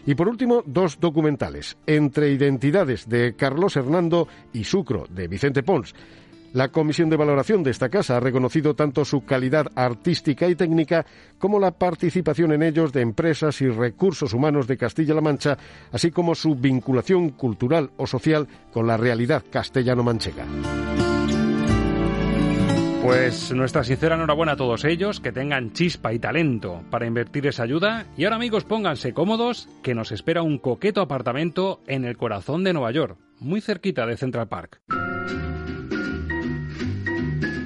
[0.05, 5.93] Y por último, dos documentales, Entre Identidades de Carlos Hernando y Sucro de Vicente Pons.
[6.53, 11.03] La Comisión de Valoración de esta casa ha reconocido tanto su calidad artística y técnica
[11.39, 15.57] como la participación en ellos de empresas y recursos humanos de Castilla-La Mancha,
[15.91, 20.45] así como su vinculación cultural o social con la realidad castellano-manchega.
[23.01, 27.63] Pues nuestra sincera enhorabuena a todos ellos, que tengan chispa y talento para invertir esa
[27.63, 28.05] ayuda.
[28.15, 32.73] Y ahora amigos, pónganse cómodos, que nos espera un coqueto apartamento en el corazón de
[32.73, 34.81] Nueva York, muy cerquita de Central Park.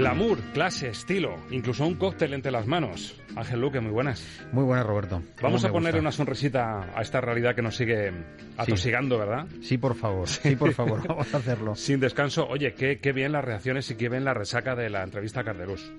[0.00, 3.14] Glamour, clase, estilo, incluso un cóctel entre las manos.
[3.36, 4.40] Ángel Luque, muy buenas.
[4.52, 5.22] Muy buenas, Roberto.
[5.42, 6.00] Vamos ¿Cómo a poner gusta?
[6.00, 8.10] una sonrisita a esta realidad que nos sigue
[8.56, 9.46] atosigando, ¿verdad?
[9.62, 10.28] Sí, por favor.
[10.28, 11.04] Sí, por favor.
[11.08, 11.74] Vamos a hacerlo.
[11.74, 12.46] Sin descanso.
[12.48, 15.44] Oye, qué, qué bien las reacciones y qué bien la resaca de la entrevista a
[15.44, 15.92] Cardelús.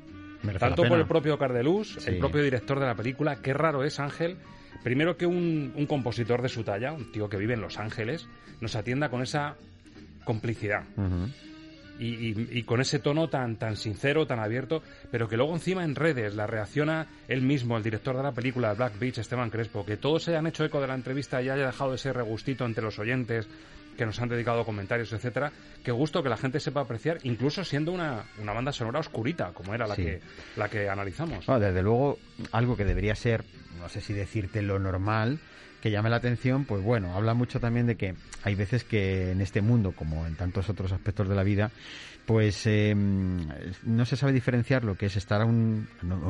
[0.59, 2.09] Tanto por el propio Cardelús, Sí.
[2.09, 3.35] el propio director de la película.
[3.41, 4.37] Qué raro es, Ángel.
[4.83, 8.27] Primero que un, un compositor de su talla, un tío que vive en Los Ángeles,
[8.59, 9.55] nos atienda con esa
[10.25, 10.83] complicidad.
[12.01, 15.83] Y, y- y con ese tono tan, tan sincero, tan abierto, pero que luego encima
[15.83, 19.85] en redes la reacciona él mismo, el director de la película Black Beach, Esteban Crespo,
[19.85, 22.83] que todos se hayan hecho eco de la entrevista y haya dejado ese regustito entre
[22.83, 23.47] los oyentes
[23.97, 25.51] que nos han dedicado comentarios, etcétera,
[25.83, 29.75] qué gusto que la gente sepa apreciar, incluso siendo una, una banda sonora oscurita, como
[29.75, 30.03] era la Sí.
[30.03, 30.21] que
[30.55, 31.47] la que analizamos.
[31.47, 32.17] No, desde luego,
[32.53, 33.43] algo que debería ser,
[33.79, 35.39] no sé si decirte lo normal,
[35.81, 39.41] que llame la atención, pues bueno, habla mucho también de que hay veces que en
[39.41, 41.71] este mundo, como en tantos otros aspectos de la vida,
[42.25, 45.87] pues eh, no se sabe diferenciar lo que es estar a un,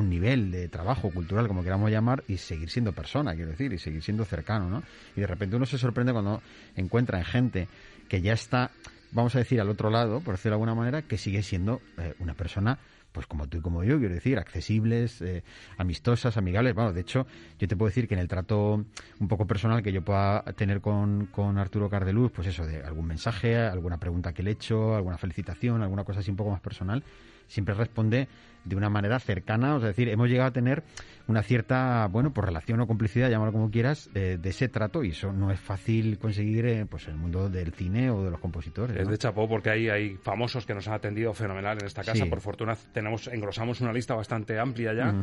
[0.09, 4.01] nivel de trabajo cultural, como queramos llamar, y seguir siendo persona, quiero decir, y seguir
[4.01, 4.83] siendo cercano, ¿no?
[5.15, 6.41] Y de repente uno se sorprende cuando
[6.75, 7.67] encuentra en gente
[8.07, 8.71] que ya está,
[9.11, 12.13] vamos a decir, al otro lado, por decirlo de alguna manera, que sigue siendo eh,
[12.19, 12.79] una persona
[13.11, 15.43] pues como tú y como yo, quiero decir, accesibles, eh,
[15.77, 16.73] amistosas, amigables.
[16.73, 17.27] Bueno, de hecho,
[17.59, 18.85] yo te puedo decir que en el trato
[19.19, 23.07] un poco personal que yo pueda tener con, con Arturo Cardeluz, pues eso, de algún
[23.07, 26.61] mensaje, alguna pregunta que le he hecho, alguna felicitación, alguna cosa así un poco más
[26.61, 27.03] personal,
[27.51, 28.27] siempre responde
[28.63, 30.83] de una manera cercana, o sea, es decir, hemos llegado a tener
[31.27, 35.09] una cierta, bueno, pues relación o complicidad, llámalo como quieras, eh, de ese trato y
[35.09, 38.39] eso no es fácil conseguir eh, pues en el mundo del cine o de los
[38.39, 38.95] compositores.
[38.97, 39.11] Es ¿no?
[39.11, 42.23] de chapó porque hay, hay famosos que nos han atendido fenomenal en esta casa.
[42.23, 42.29] Sí.
[42.29, 45.15] Por fortuna tenemos engrosamos una lista bastante amplia ya.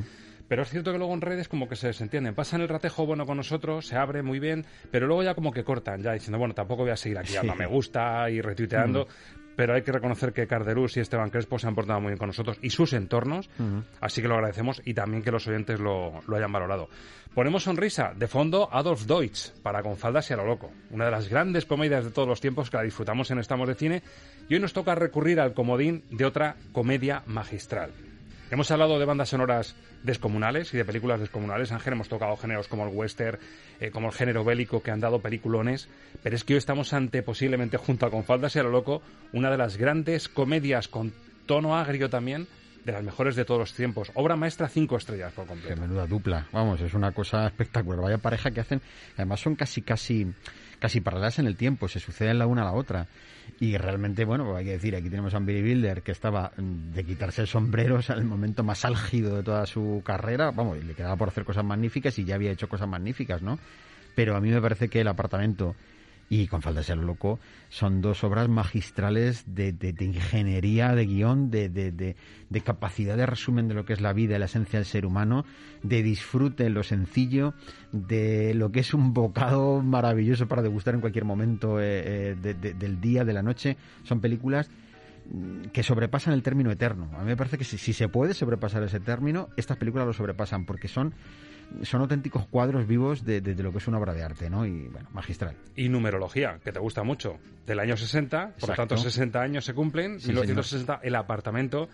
[0.49, 2.35] Pero es cierto que luego en redes como que se desentienden.
[2.35, 5.63] Pasan el ratejo bueno con nosotros, se abre muy bien, pero luego ya como que
[5.63, 7.47] cortan, ya diciendo, bueno, tampoco voy a seguir aquí Sí.
[7.57, 9.07] me gusta y retuiteando.
[9.59, 12.29] Pero hay que reconocer que Cardelús y Esteban Crespo se han portado muy bien con
[12.29, 13.51] nosotros y sus entornos.
[14.01, 16.89] Así que lo agradecemos y también que los oyentes lo, lo hayan valorado.
[17.35, 18.13] Ponemos sonrisa.
[18.15, 20.71] De fondo, Adolf Deutsch, para con faldas y a lo loco.
[20.93, 23.75] Una de las grandes comedias de todos los tiempos que la disfrutamos en Estamos de
[23.75, 24.03] Cine.
[24.49, 27.91] Y hoy nos toca recurrir al comodín de otra comedia magistral.
[28.53, 31.73] Hemos hablado de bandas sonoras descomunales y de películas descomunales.
[31.73, 33.39] Ángel, hemos tocado géneros como el western,
[33.81, 35.89] eh, como el género bélico que han dado peliculones.
[36.23, 39.03] Pero es que hoy estamos ante, posiblemente junto a Con Faldas y a lo loco,
[39.33, 41.13] una de las grandes comedias con
[41.47, 42.47] tono agrio también,
[42.85, 44.11] de las mejores de todos los tiempos.
[44.15, 45.81] Obra maestra cinco estrellas por Qué completo.
[45.81, 48.01] menuda dupla, vamos, es una cosa espectacular.
[48.01, 48.81] Vaya pareja que hacen,
[49.17, 50.27] además son casi, casi,
[50.79, 53.07] casi paralelas en el tiempo, se suceden la una a la otra.
[53.61, 56.93] Y realmente, bueno, pues hay que decir, aquí tenemos a Billy Wilder que estaba mm,
[56.93, 60.95] de quitarse el sombrero, o el momento más álgido de toda su carrera, vamos, le
[60.95, 63.59] quedaba por hacer cosas magníficas y ya había hecho cosas magníficas, ¿no?
[64.15, 65.75] Pero a mí me parece que el apartamento
[66.31, 67.39] y con falta de ser loco,
[67.71, 72.17] son dos obras magistrales de, de- de ingeniería, de guion, de, de-
[72.63, 75.45] capacidad de resumen de lo que es la vida y la esencia del ser humano,
[75.83, 77.55] de disfrute en lo sencillo,
[77.93, 82.55] de lo que es un bocado maravilloso para degustar en cualquier momento eh, eh, de-
[82.55, 83.77] de- del día, de la noche.
[84.05, 84.69] Son películas
[85.73, 87.11] que sobrepasan el término eterno.
[87.15, 90.65] A mí me parece que si se puede sobrepasar ese término, estas películas lo sobrepasan
[90.65, 91.13] porque son
[91.83, 94.67] son auténticos cuadros vivos de, de- de lo que es una obra de arte, ¿no?
[94.67, 95.55] Y bueno, magistral.
[95.77, 99.75] Y numerología, que te gusta mucho, del año 60, por lo tanto 60 años se
[99.75, 101.89] cumplen, Sí, 1960, El apartamento,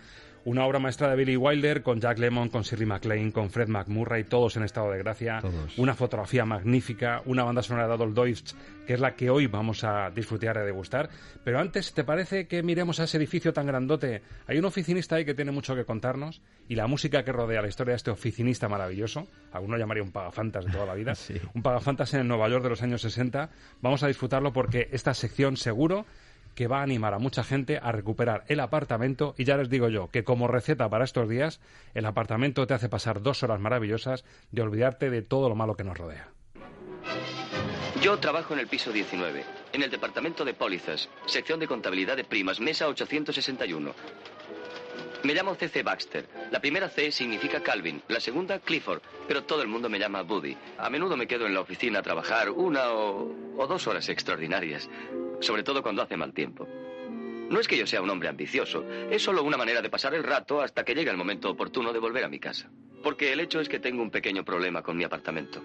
[0.45, 4.23] una obra maestra de Billy Wilder con Jack Lemmon, con Shirley MacLaine, con Fred McMurray,
[4.25, 5.77] todos en estado de gracia, Todos.
[5.77, 8.53] una fotografía magnífica, una banda sonora de Adolf Deutsch,
[8.85, 11.09] que es la que hoy vamos a disfrutar y degustar.
[11.43, 14.21] Pero antes, ¿te parece que miremos a ese edificio tan grandote?
[14.45, 17.67] Hay un oficinista ahí que tiene mucho que contarnos y la música que rodea la
[17.67, 21.13] historia de este oficinista maravilloso, alguno llamaría un pagafantas de toda la vida,
[21.55, 23.49] un pagafantas en el Nueva York de los años 60.
[23.81, 26.05] Vamos a disfrutarlo porque esta sección seguro
[26.55, 29.89] que va a animar a mucha gente a recuperar el apartamento y ya les digo
[29.89, 31.59] yo que como receta para estos días
[31.93, 35.83] el apartamento te hace pasar dos horas maravillosas de olvidarte de todo lo malo que
[35.83, 36.29] nos rodea.
[38.01, 39.43] Yo trabajo en el piso 19,
[39.73, 43.93] en el departamento de pólizas, sección de contabilidad de primas, mesa 861.
[45.23, 45.81] Me llamo C.C.
[45.81, 46.27] Baxter.
[46.51, 50.55] La primera C significa Calvin, la segunda Clifford, pero todo el mundo me llama Buddy.
[50.77, 54.87] A menudo me quedo en la oficina a trabajar una o, o dos horas extraordinarias,
[55.41, 56.67] sobre todo cuando hace mal tiempo.
[57.49, 60.23] No es que yo sea un hombre ambicioso, es solo una manera de pasar el
[60.23, 62.71] rato hasta que llegue el momento oportuno de volver a mi casa.
[63.03, 65.61] Porque el hecho es que tengo un pequeño problema con mi apartamento.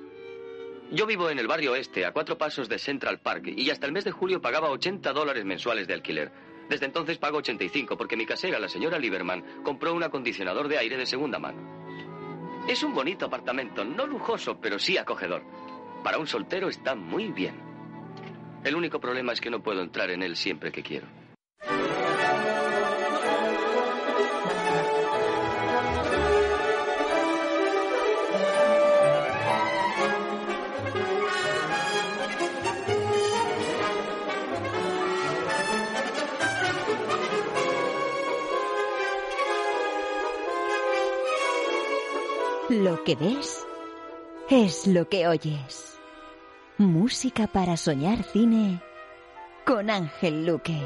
[0.92, 3.92] Yo vivo en el barrio este, a cuatro pasos de Central Park, y hasta el
[3.92, 6.32] mes de julio pagaba 80 dólares mensuales de alquiler.
[6.68, 10.96] Desde entonces pago 85 porque mi casera, la señora Lieberman, compró un acondicionador de aire
[10.96, 11.80] de segunda mano.
[12.68, 15.42] Es un bonito apartamento, no lujoso, pero sí acogedor.
[16.04, 17.69] Para un soltero está muy bien.
[18.62, 21.06] El único problema es que no puedo entrar en él siempre que quiero.
[42.68, 43.66] Lo que ves
[44.48, 45.89] es lo que oyes.
[46.80, 48.80] Música para soñar cine
[49.66, 50.80] con Ángel Luque.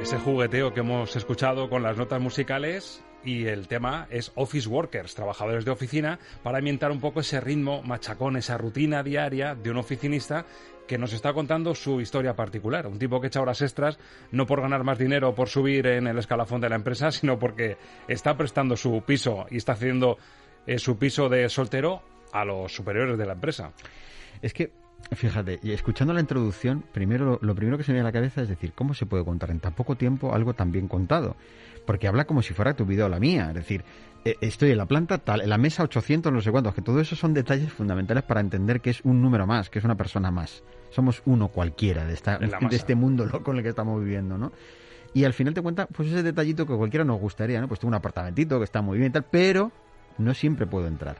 [0.00, 5.14] Ese jugueteo que hemos escuchado con las notas musicales y el tema es Office Workers,
[5.14, 9.78] trabajadores de oficina, para ambientar un poco ese ritmo machacón, esa rutina diaria de un
[9.78, 10.44] oficinista
[10.86, 12.86] que nos está contando su historia particular.
[12.86, 13.98] Un tipo que echa horas extras
[14.32, 17.38] no por ganar más dinero o por subir en el escalafón de la empresa, sino
[17.38, 17.76] porque
[18.08, 20.18] está prestando su piso y está haciendo
[20.66, 22.02] eh, su piso de soltero
[22.32, 23.72] a los superiores de la empresa.
[24.40, 24.72] Es que
[25.12, 28.12] Fíjate, y escuchando la introducción, primero lo, lo, primero que se me viene a la
[28.12, 31.36] cabeza es decir, ¿cómo se puede contar en tan poco tiempo algo tan bien contado?
[31.86, 33.48] Porque habla como si fuera tu vida o la mía.
[33.48, 33.84] Es decir,
[34.24, 37.00] eh, estoy en la planta tal, en la mesa 800, no sé cuántos, que todo
[37.00, 40.30] eso son detalles fundamentales para entender que es un número más, que es una persona
[40.30, 40.62] más.
[40.90, 44.52] Somos uno cualquiera de, esta, de este mundo loco en el que estamos viviendo, ¿no?
[45.14, 47.68] Y al final te cuenta, pues ese detallito que cualquiera nos gustaría, ¿no?
[47.68, 49.72] Pues tengo un apartamentito que está muy bien y tal, pero
[50.18, 51.16] no siempre puedo entrar.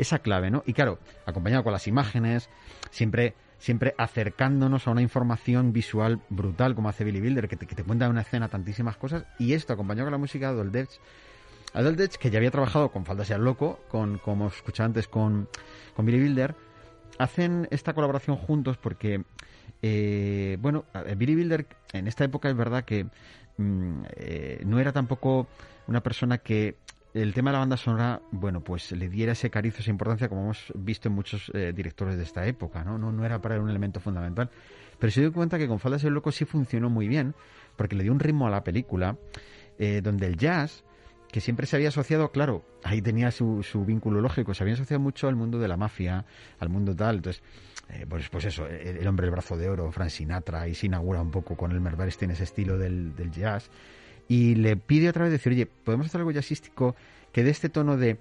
[0.00, 0.62] Esa clave, ¿no?
[0.66, 2.48] Y claro, acompañado con las imágenes,
[2.90, 7.74] siempre siempre acercándonos a una información visual brutal como hace Billy Builder, que te, que
[7.74, 10.72] te cuenta en una escena tantísimas cosas, y esto acompañado con la música de Adol
[10.72, 10.88] Dech,
[11.74, 15.48] Dech, que ya había trabajado con al Loco, con, como escuchaba antes con,
[15.94, 16.54] con Billy Builder,
[17.18, 19.24] hacen esta colaboración juntos porque,
[19.82, 20.86] eh, bueno,
[21.16, 23.04] Billy Builder en esta época es verdad que
[23.58, 25.48] mm, eh, no era tampoco
[25.86, 26.76] una persona que
[27.14, 30.42] el tema de la banda sonora, bueno, pues le diera ese cariz, esa importancia, como
[30.42, 32.98] hemos visto en muchos eh, directores de esta época, ¿no?
[32.98, 33.24] ¿no?
[33.24, 34.50] Era para él un elemento fundamental.
[34.98, 37.34] Pero se dio cuenta que con Faldas el Loco sí funcionó muy bien,
[37.76, 39.16] porque le dio un ritmo a la película,
[39.78, 40.84] eh, donde el jazz,
[41.32, 45.00] que siempre se había asociado, claro, ahí tenía su, su, vínculo lógico, se había asociado
[45.00, 46.26] mucho al mundo de la mafia,
[46.58, 47.42] al mundo tal, entonces,
[47.88, 50.86] eh, pues, pues eso, el, el, hombre del brazo de oro, Frank Sinatra, ahí se
[50.86, 51.82] inaugura un poco con el
[52.16, 53.70] tiene ese estilo del, del jazz,
[54.30, 56.94] y le pide otra vez decir, oye, podemos hacer algo jazzístico
[57.32, 58.16] que de este tono de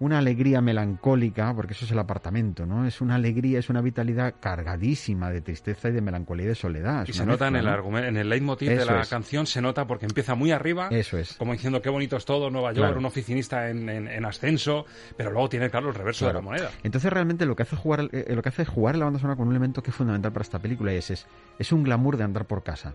[0.00, 2.86] una alegría melancólica, porque eso es el apartamento, ¿no?
[2.86, 7.06] Es una alegría, es una vitalidad cargadísima de tristeza y de melancolía y de soledad.
[7.08, 9.08] Y se nota en el argumento, en el leitmotiv eso de la es.
[9.08, 11.32] canción, se nota porque empieza muy arriba, eso es.
[11.38, 12.98] como diciendo qué bonito es todo, Nueva York, claro.
[12.98, 14.84] un oficinista en, en, en, ascenso,
[15.16, 16.40] pero luego tiene, claro, el reverso claro.
[16.40, 16.70] de la moneda.
[16.82, 19.48] Entonces realmente lo que hace jugar, eh, lo que hace jugar la banda sonora con
[19.48, 21.26] un elemento que es fundamental para esta película y es, es,
[21.58, 22.94] es un glamour de andar por casa.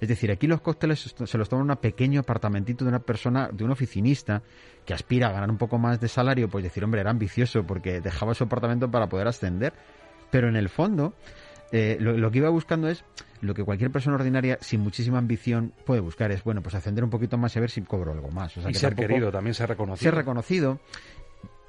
[0.00, 3.64] Es decir, aquí los cócteles se los toma un pequeño apartamentito de una persona, de
[3.64, 4.42] un oficinista
[4.86, 8.00] que aspira a ganar un poco más de salario, pues decir, hombre, era ambicioso porque
[8.00, 9.74] dejaba su apartamento para poder ascender.
[10.30, 11.14] Pero en el fondo,
[11.70, 13.04] eh, lo, lo, que iba buscando es
[13.42, 17.10] lo que cualquier persona ordinaria sin muchísima ambición puede buscar, es, bueno, pues ascender un
[17.10, 18.56] poquito más y a ver si cobro algo más.
[18.56, 20.10] O sea, y que ser querido, también ser reconocido.
[20.10, 20.80] Ser reconocido.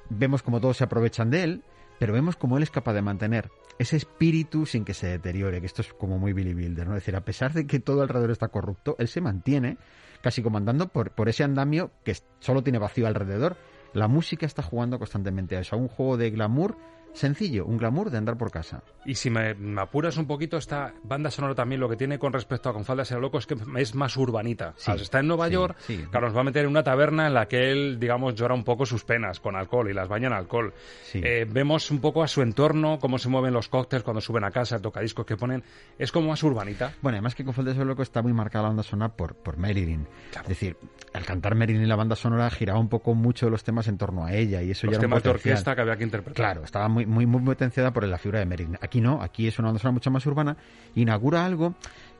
[0.08, 1.62] Vemos como todos se aprovechan de él,
[1.98, 3.50] pero vemos como él es capaz de mantener
[3.82, 6.94] ese espíritu sin que se deteriore, que esto es como muy Billy Builder, ¿no?
[6.96, 9.76] Es decir, a pesar de que todo alrededor está corrupto, él se mantiene
[10.22, 13.56] casi comandando por, por ese andamio que solo tiene vacío alrededor.
[13.92, 16.76] La música está jugando constantemente a eso, a un juego de glamour
[17.12, 18.82] sencillo, un glamour de andar por casa.
[19.04, 22.32] Y si me, me, apuras un poquito, esta banda sonora también lo que tiene con
[22.32, 24.74] respecto a Con Falda Ser Loco es que es más urbanita.
[24.76, 26.06] Sí, está en Nueva sí, York, sí.
[26.10, 28.64] claro, nos va a meter en una taberna en la que él, digamos, llora un
[28.64, 30.72] poco sus penas con alcohol y las baña en alcohol.
[31.14, 34.50] Eh, vemos un poco a su entorno, cómo se mueven los cócteles cuando suben a
[34.50, 35.62] casa, el tocadiscos que ponen.
[35.98, 36.92] Es como más urbanita.
[37.02, 39.56] Bueno, además que Con Falda Ser Loco está muy marcada la banda sonora por, por
[39.56, 40.06] Marilyn.
[40.30, 40.44] Claro.
[40.44, 40.76] Es decir,
[41.12, 44.32] al cantar Marilyn la banda sonora giraba un poco mucho los temas en torno a
[44.32, 46.34] ella y eso los ya temas era de orquesta que había que interpretar.
[46.34, 48.78] Claro, estaba muy, muy, muy potenciada por la figura de Marilyn.
[48.80, 50.56] Aquí no, aquí es una banda mucho más urbana.
[50.94, 51.74] Inaugura algo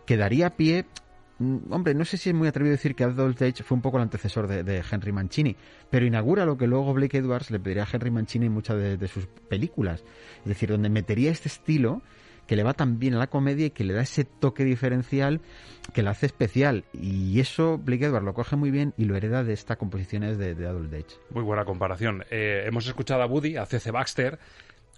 [0.07, 0.87] que daría pie.
[1.71, 4.05] Hombre, no sé si es muy atrevido decir que Adult Age fue un poco el
[4.05, 5.57] antecesor de, Henry Mancini,
[5.91, 8.97] pero inaugura lo que luego Blake Edwards le pediría a Henry Mancini en muchas de,
[8.97, 10.05] de sus películas.
[10.41, 12.03] Es decir, donde metería este estilo
[12.47, 15.41] que le va tan bien a la comedia y que le da ese toque diferencial
[15.93, 16.85] que la hace especial.
[16.93, 20.55] Y eso Blake Edwards lo coge muy bien y lo hereda de estas composiciones de,
[20.55, 21.17] de Adult Age.
[21.31, 22.25] Muy buena comparación.
[22.31, 23.91] Eh, hemos escuchado a Woody, a C.C.
[23.91, 24.39] Baxter,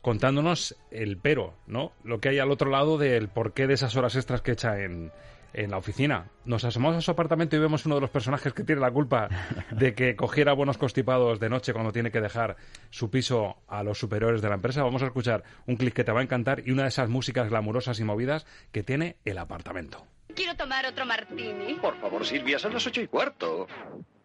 [0.05, 1.93] contándonos el pero, ¿no?
[2.05, 5.11] Lo que hay al otro lado del porqué de esas horas extras que echa en,
[5.55, 6.27] en la oficina.
[6.45, 9.31] Nos asomamos a su apartamento y vemos uno de los personajes que tiene la culpa
[9.71, 12.57] de que cogiera buenos constipados de noche cuando tiene que dejar
[12.91, 14.83] su piso a los superiores de la empresa.
[14.83, 17.49] Vamos a escuchar un clic que te va a encantar y una de esas músicas
[17.49, 20.07] glamurosas y movidas que tiene el apartamento.
[20.35, 21.75] Quiero tomar otro martini.
[21.81, 23.67] Por favor, Silvia, son las ocho y cuarto.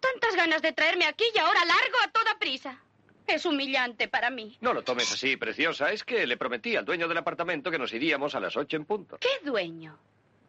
[0.01, 2.84] Tantas ganas de traerme aquí y ahora largo a toda prisa.
[3.30, 4.57] Es humillante para mí.
[4.59, 5.91] No lo tomes así, preciosa.
[5.91, 8.86] Es que le prometí al dueño del apartamento que nos iríamos a las ocho en
[8.86, 9.17] punto.
[9.19, 9.97] ¿Qué dueño?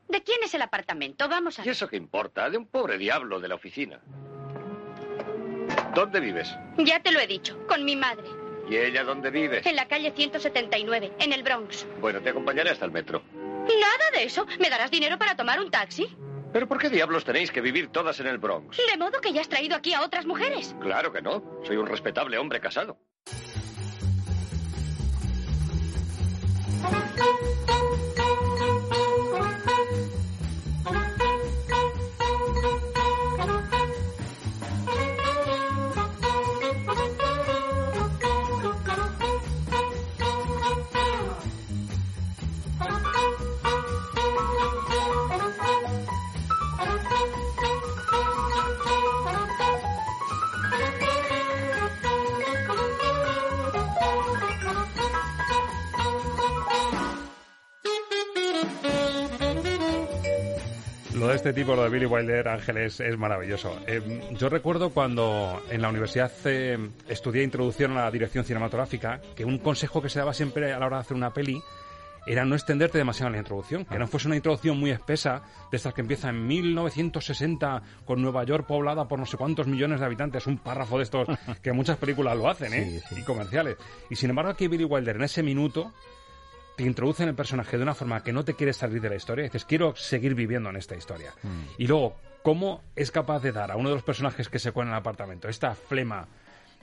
[0.09, 1.29] ¿De quién es el apartamento?
[1.29, 2.49] Vamos a ¿Y eso qué importa?
[2.51, 4.01] De un pobre diablo de la oficina.
[5.95, 6.55] ¿Dónde vives?
[6.79, 8.25] Ya te lo he dicho, con mi madre.
[8.69, 9.63] ¿Y ella dónde vive?
[9.69, 11.87] En la calle 179, en el Bronx.
[12.01, 13.23] Bueno, te acompañaré hasta el metro.
[13.35, 14.47] Nada de eso.
[14.59, 16.09] ¿Me darás dinero para tomar un taxi?
[16.53, 18.77] ¿Pero por qué diablos tenéis que vivir todas en el Bronx?
[18.77, 20.75] De modo que ya has traído aquí a otras mujeres.
[20.81, 21.43] Claro que no.
[21.65, 22.99] Soy un respetable hombre casado.
[61.31, 63.79] Lo de este tipo, lo de Billy Wilder, Ángeles, es maravilloso.
[63.87, 66.77] Eh, yo recuerdo cuando en la universidad eh,
[67.09, 70.87] estudié introducción a la dirección cinematográfica, que un consejo que se daba siempre a la
[70.87, 71.63] hora de hacer una peli
[72.27, 75.77] era no extenderte demasiado en la introducción, que no fuese una introducción muy espesa, de
[75.77, 80.07] estas que empieza en 1960 con Nueva York poblada por no sé cuántos millones de
[80.07, 81.29] habitantes, un párrafo de estos
[81.63, 83.01] que muchas películas lo hacen, ¿eh?
[83.17, 83.77] Y comerciales.
[84.11, 85.93] Y sin embargo aquí Billy Wilder en ese minuto
[86.81, 89.17] te introduce en el personaje de una forma que no te quieres salir de la
[89.17, 91.35] historia, y dices, quiero seguir viviendo en esta historia.
[91.77, 94.89] Y luego, ¿cómo es capaz de dar a uno de los personajes que se cuela
[94.89, 96.27] en el apartamento esta flema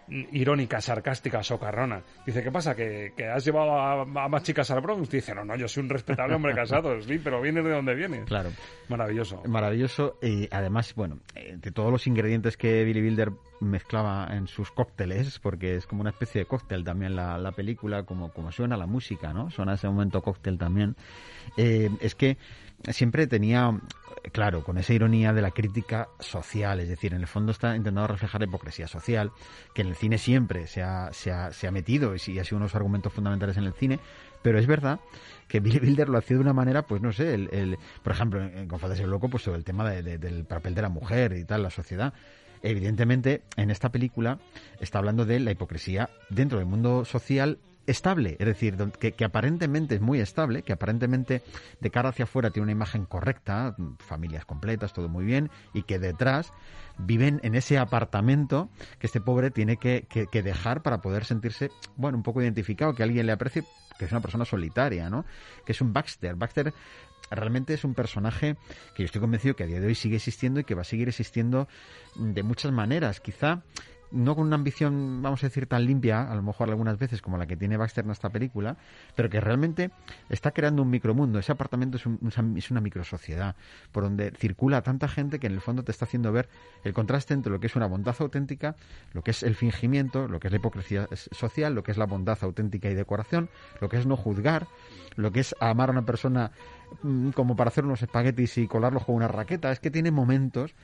[0.10, 2.02] irónica, sarcástica, socarrona.
[2.26, 2.76] Dice, ¿qué pasa?
[2.76, 5.10] ¿Que, que has llevado a, a más chicas al Bronx?
[5.10, 8.26] Dice, no, no, yo soy un respetable hombre casado, sí, pero vienes de donde vienes.
[8.26, 8.50] Claro.
[8.90, 9.44] Maravilloso.
[9.46, 14.72] Maravilloso y además, bueno, eh, de todos los ingredientes que Billy Wilder mezclaba en sus
[14.72, 18.78] cócteles, porque es como una especie de cóctel también la, la película, como, como suena
[18.78, 19.50] la música, ¿no?
[19.50, 20.96] Suena ese momento cóctel también.
[21.58, 22.38] Eh, es que
[22.92, 23.72] siempre tenía,
[24.32, 28.08] claro, con esa ironía de la crítica social, es decir, en el fondo está intentando
[28.08, 29.32] reflejar la hipocresía social,
[29.74, 32.58] que en el cine siempre se ha, se ha, se ha metido y ha sido
[32.58, 34.00] unos argumentos fundamentales en el cine,
[34.42, 35.00] pero es verdad
[35.48, 38.68] que Billy Wilder lo hacía de una manera, pues no sé, el, por ejemplo, en
[38.68, 41.64] Confades el Loco, pues sobre el tema de, del papel de la mujer y tal,
[41.64, 42.14] la sociedad.
[42.62, 44.40] Evidentemente, en esta película
[44.80, 49.96] está hablando de la hipocresía dentro del mundo social estable, es decir, que, que, aparentemente
[49.96, 51.42] es muy estable, que aparentemente
[51.80, 55.98] de cara hacia afuera tiene una imagen correcta, familias completas, todo muy bien, y que
[55.98, 56.52] detrás
[56.98, 58.70] viven en ese apartamento
[59.00, 62.94] que este pobre tiene que, que, que dejar para poder sentirse, bueno, un poco identificado,
[62.94, 63.64] que alguien le aprecie,
[63.98, 65.26] que es una persona solitaria, ¿no?
[65.66, 66.36] Que es un Baxter.
[66.36, 66.74] Baxter
[67.30, 68.56] realmente es un personaje
[68.96, 70.86] que yo estoy convencido que a día de hoy sigue existiendo y que va a
[70.86, 71.68] seguir existiendo
[72.16, 73.20] de muchas maneras.
[73.20, 73.64] Quizá
[74.12, 77.38] no con una ambición, vamos a decir, tan limpia, a lo mejor algunas veces como
[77.38, 78.78] la que tiene Baxter en esta película,
[79.16, 79.92] pero que realmente
[80.30, 81.40] está creando un micromundo.
[81.40, 82.20] Ese apartamento es, un,
[82.58, 83.56] es una microsociedad
[83.92, 86.50] por donde circula tanta gente que en el fondo te está haciendo ver
[86.84, 88.76] el contraste entre lo que es una bondad auténtica,
[89.14, 92.06] lo que es el fingimiento, lo que es la hipocresía social, lo que es la
[92.06, 93.50] bondad auténtica y decoración,
[93.82, 94.68] lo que es no juzgar,
[95.16, 96.52] lo que es amar a una persona
[97.04, 99.72] mm, como para hacer unos espaguetis y colarlos con una raqueta.
[99.72, 100.76] Es que tiene momentos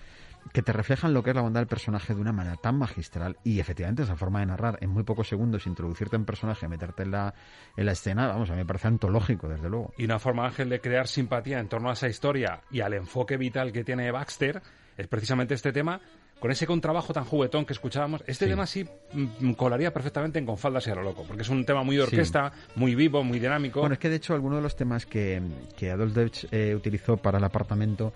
[0.52, 3.38] que te reflejan lo que es la bondad del personaje de una manera tan magistral
[3.44, 7.12] y efectivamente esa forma de narrar en muy pocos segundos, introducirte en personaje, meterte en
[7.12, 7.34] la,
[7.78, 9.94] en la escena, vamos, a mí me parece antológico, desde luego.
[9.98, 13.38] Y una forma, Ángel, de crear simpatía en torno a esa historia y al enfoque
[13.38, 14.62] vital que tiene Baxter
[14.98, 16.02] es precisamente este tema
[16.44, 18.52] con ese contrabajo tan juguetón que escuchábamos, este sí.
[18.52, 21.64] tema sí mm, colaría perfectamente en Con faldas y a lo loco, porque es un
[21.64, 22.72] tema muy de orquesta, sí.
[22.76, 23.80] muy vivo, muy dinámico.
[23.80, 25.41] Bueno, es que de hecho algunos de los temas que,
[25.78, 28.12] que Adolf Deutsch eh, utilizó para el apartamento,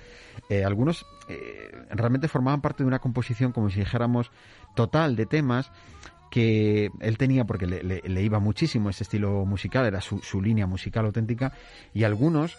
[0.49, 4.29] eh, algunos eh, realmente formaban parte de una composición, como si dijéramos,
[4.75, 5.71] total de temas
[6.29, 10.41] que él tenía porque le, le, le iba muchísimo ese estilo musical, era su, su
[10.41, 11.53] línea musical auténtica,
[11.93, 12.57] y algunos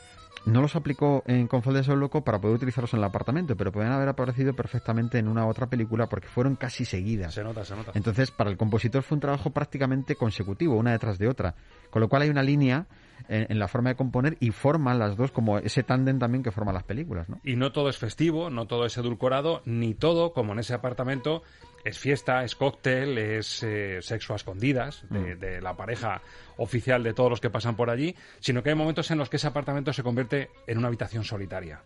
[0.49, 3.93] no los aplicó en Confaldes al Loco para poder utilizarlos en el apartamento, pero pueden
[3.93, 7.35] haber aparecido perfectamente en una otra película porque fueron casi seguidas.
[7.35, 7.93] Se nota, se nota.
[7.95, 11.55] Entonces, para el compositor fue un trabajo prácticamente consecutivo, una detrás de otra.
[11.91, 12.87] Con lo cual hay una línea
[13.29, 16.51] en, en la forma de componer y forman las dos como ese tándem también que
[16.51, 17.41] forman las películas, ¿no?
[17.45, 21.43] Y no todo es festivo, no todo es edulcorado, ni todo, como en ese apartamento,
[21.85, 25.39] es fiesta, es cóctel, es eh, sexo a escondidas de, mm.
[25.39, 26.23] de, la pareja
[26.57, 29.37] oficial de todos los que pasan por allí, sino que hay momentos en los que
[29.37, 31.83] ese apartamento se convierte en una habitación solitaria,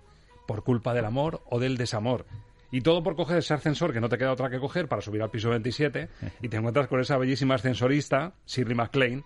[0.46, 2.26] por culpa del amor o del desamor.
[2.70, 5.20] Y todo por coger ese ascensor que no te queda otra que coger para subir
[5.22, 6.08] al piso 27
[6.40, 9.24] y te encuentras con esa bellísima ascensorista, Shirley MacLaine,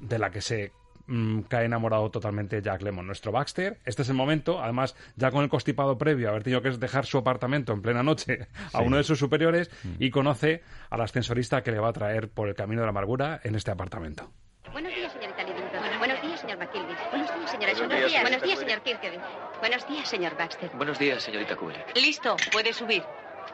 [0.00, 0.72] de la que se
[1.08, 3.78] mmm, cae enamorado totalmente Jack Lemon, nuestro Baxter.
[3.84, 7.18] Este es el momento, además, ya con el constipado previo, haber tenido que dejar su
[7.18, 8.84] apartamento en plena noche a sí.
[8.84, 9.94] uno de sus superiores mm.
[9.98, 13.40] y conoce al ascensorista que le va a traer por el camino de la amargura
[13.42, 14.30] en este apartamento.
[14.72, 15.98] Buenos días, señorita Livingston.
[15.98, 16.94] Buenos, días, señor McKilby.
[17.10, 19.18] Buenos días, señora Buenos, buenos días, buenos días, señor Kirkeby.
[19.60, 20.70] Buenos días, señor Baxter.
[20.74, 21.84] Buenos días, señorita Cooler.
[21.94, 23.02] Listo, puede subir.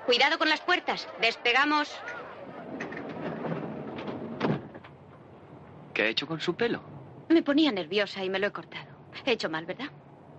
[0.07, 1.09] Cuidado con las puertas.
[1.21, 1.97] Despegamos.
[5.95, 6.94] ¿Qué ha hecho con su pelo?
[7.29, 8.95] Me ponía nerviosa y me lo he cortado.
[9.25, 9.91] He hecho mal, ¿verdad?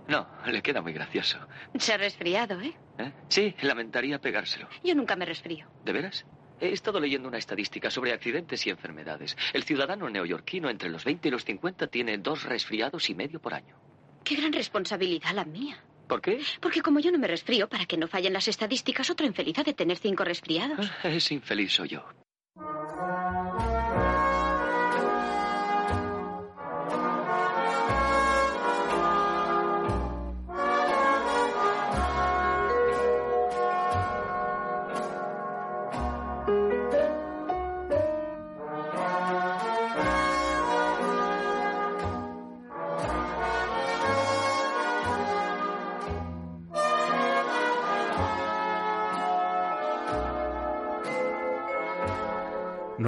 [0.08, 1.38] No, le queda muy gracioso.
[1.78, 2.74] Se ha resfriado, ¿eh?
[2.98, 3.12] ¿eh?
[3.28, 4.68] Sí, lamentaría pegárselo.
[4.84, 5.66] Yo nunca me resfrío.
[5.84, 6.24] ¿De veras?
[6.60, 9.36] He estado leyendo una estadística sobre accidentes y enfermedades.
[9.52, 13.52] El ciudadano neoyorquino entre los 20 y los 50 tiene dos resfriados y medio por
[13.52, 13.76] año.
[14.24, 15.76] Qué gran responsabilidad la mía.
[16.08, 16.40] ¿Por qué?
[16.60, 19.64] Porque como yo no me resfrío, para que no fallen las estadísticas, otra infeliz ha
[19.64, 20.90] de tener cinco resfriados.
[21.02, 22.04] Ah, es infeliz soy yo.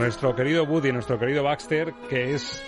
[0.09, 2.63] Nuestro querido Woody, nuestro querido Baxter, que es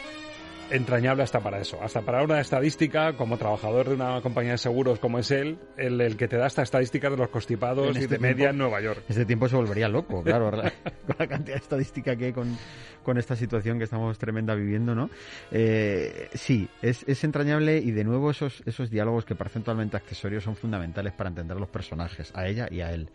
[0.71, 4.99] entrañable hasta para eso, hasta para una estadística, como trabajador de una compañía de seguros
[4.99, 8.17] como es él, el, el que te da esta estadística de los constipados y este
[8.17, 9.05] de media en Nueva York.
[9.09, 10.51] Este tiempo se volvería loco, claro,
[11.07, 12.59] con la cantidad de estadística que hay con,
[13.03, 15.09] con esta situación que estamos tremenda viviendo, ¿no?
[15.51, 20.45] Eh, sí, es, es entrañable y de nuevo esos, esos diálogos que parecen totalmente accesorios
[20.45, 23.09] son fundamentales para entender los personajes, a ella y a él.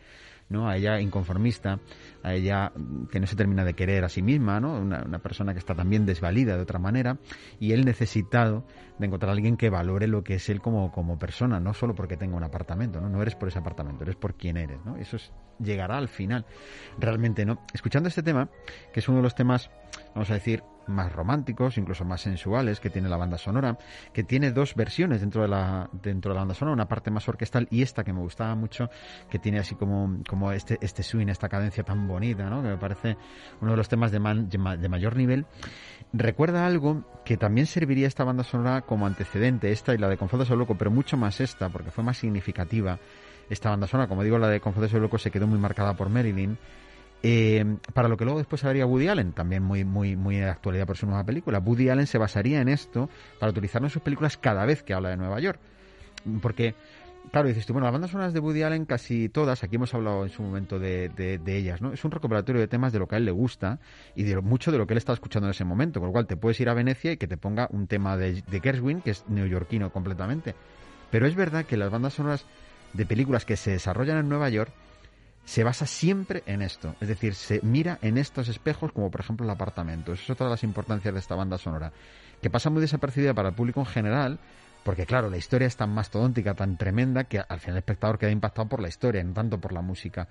[0.50, 0.70] ¿No?
[0.70, 1.80] A ella inconformista,
[2.24, 4.80] a ella mm, que no se termina de querer a sí misma, ¿no?
[4.80, 7.18] Una, una persona que está también desvalida de otra manera,
[7.60, 8.66] y él necesitado
[9.00, 11.96] de encontrar a alguien que valore lo que es él como, como persona, no solo
[11.96, 13.10] porque tenga un apartamento, ¿no?
[13.10, 14.98] No eres por ese apartamento, eres por quien eres, ¿no?
[14.98, 16.46] Eso es, llegará al final.
[16.98, 17.60] Realmente, ¿no?
[17.74, 18.50] Escuchando este tema,
[18.94, 19.70] que es uno de los temas,
[20.16, 23.78] vamos a decir, más románticos, incluso más sensuales que tiene la banda sonora,
[24.14, 27.28] que tiene dos versiones dentro de la dentro de la banda sonora, una parte más
[27.28, 28.90] orquestal y esta que me gustaba mucho,
[29.30, 32.62] que tiene así como como este este swing, esta cadencia tan bonita, ¿no?
[32.62, 33.18] Que me parece
[33.62, 35.46] uno de los temas de, man- de de mayor nivel.
[36.14, 40.46] Recuerda algo que también serviría esta banda sonora como antecedente, esta y la de Confundo
[40.46, 43.00] Soy Loco, pero mucho más esta, porque fue más significativa
[43.50, 44.08] esta banda sonora.
[44.08, 46.58] Como digo, la de Confundo Soy Loco se quedó muy marcada por Marilyn.
[47.28, 50.86] Eh, para lo que luego después haría Woody Allen, también muy, muy, muy de actualidad
[50.86, 51.58] por su nueva película.
[51.58, 53.10] Woody Allen se basaría en esto
[53.40, 55.60] para utilizarlo en sus películas cada vez que habla de Nueva York.
[56.40, 56.76] Porque,
[57.32, 60.24] claro, dices tú, bueno, las bandas sonoras de Woody Allen casi todas, aquí hemos hablado
[60.24, 61.94] en su momento de, de- de ellas, ¿no?
[61.94, 63.80] Es un recopilatorio de temas de lo que a él le gusta
[64.16, 66.28] y de mucho de lo que él está escuchando en ese momento, con lo cual
[66.28, 69.10] te puedes ir a Venecia y que te ponga un tema de, de Gershwin, que
[69.10, 70.54] es neoyorquino completamente.
[71.10, 72.46] Pero es verdad que las bandas sonoras
[72.94, 74.72] de películas que se desarrollan en Nueva York
[75.46, 76.96] se basa siempre en esto.
[77.00, 80.12] Es decir, se mira en estos espejos, como por ejemplo el apartamento.
[80.12, 81.94] Eso es otra de las importancias de esta banda sonora,
[82.42, 84.40] que pasa muy desapercibida para el público en general,
[84.84, 88.32] porque claro, la historia es tan mastodóntica, tan tremenda, que al final el espectador queda
[88.32, 90.28] impactado por la historia, no tanto por la música.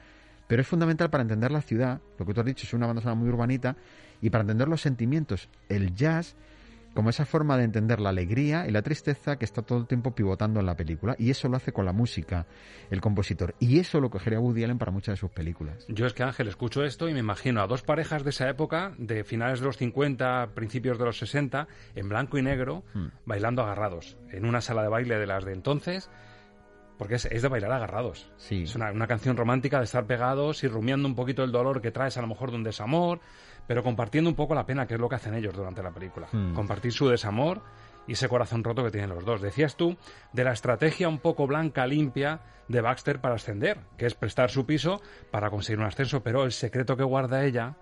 [0.46, 3.00] Pero es fundamental para entender la ciudad, lo que tú has dicho, es una banda
[3.00, 3.76] sonora muy urbanita,
[4.20, 6.36] y para entender los sentimientos, el jazz
[6.94, 10.14] como esa forma de entender la alegría y la tristeza que está todo el tiempo
[10.14, 11.16] pivotando en la película.
[11.18, 12.46] Y eso lo hace con la música,
[12.90, 13.54] el compositor.
[13.58, 15.84] Y eso lo cogería Woody Allen para muchas de sus películas.
[15.88, 18.94] Yo es que Ángel, escucho esto y me imagino a dos parejas de esa época,
[18.98, 23.08] de finales de los 50, principios de los 60, en blanco y negro, Hmm.
[23.24, 26.10] bailando agarrados, en una sala de baile de las de entonces,
[26.98, 28.30] porque es, es de bailar agarrados.
[28.48, 31.90] Es una, una canción romántica de estar pegados y rumiando un poquito el dolor que
[31.90, 33.20] traes a lo mejor de un desamor,
[33.66, 36.28] pero compartiendo un poco la pena, que es lo que hacen ellos durante la película.
[36.30, 36.54] Hmm.
[36.54, 37.62] Compartir su desamor
[38.06, 39.40] y ese corazón roto que tienen los dos.
[39.40, 39.96] Decías tú
[40.32, 44.66] de la estrategia un poco blanca, limpia de Baxter para ascender, que es prestar su
[44.66, 45.00] piso
[45.30, 47.76] para conseguir un ascenso, pero el secreto que guarda ella,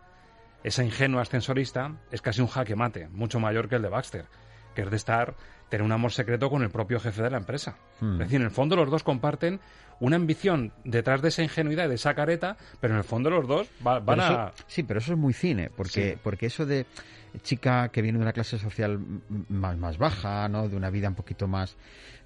[0.65, 4.27] esa ingenua ascensorista, es casi un jaque mate, mucho mayor que el de Baxter,
[4.75, 5.35] que es de estar,
[5.69, 7.77] tener un amor secreto con el propio jefe de la empresa.
[8.01, 8.15] Hmm.
[8.15, 9.61] Es decir, en el fondo los dos comparten
[10.01, 13.47] una ambición detrás de esa ingenuidad y de esa careta, pero en el fondo los
[13.47, 14.53] dos va- van a...
[14.67, 16.19] sí, pero eso es muy cine, porque, Sí.
[16.23, 16.87] porque eso de
[17.41, 19.01] chica que viene de una clase social
[19.49, 20.69] más, más baja, ¿no?
[20.69, 21.77] De una vida un poquito más,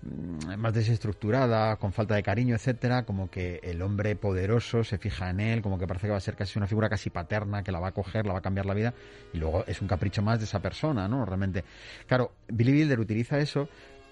[0.03, 5.31] mm, más desestructurada, con falta de cariño, etcétera, como que el hombre poderoso se fija
[5.31, 7.73] en él, como que parece que va a ser casi una figura casi paterna, que
[7.73, 8.95] la va a coger, la va a cambiar la vida,
[9.33, 11.25] y luego es un capricho más de esa persona, ¿no?
[11.25, 11.65] Realmente.
[12.07, 13.69] Claro, Billy Wilder utiliza eso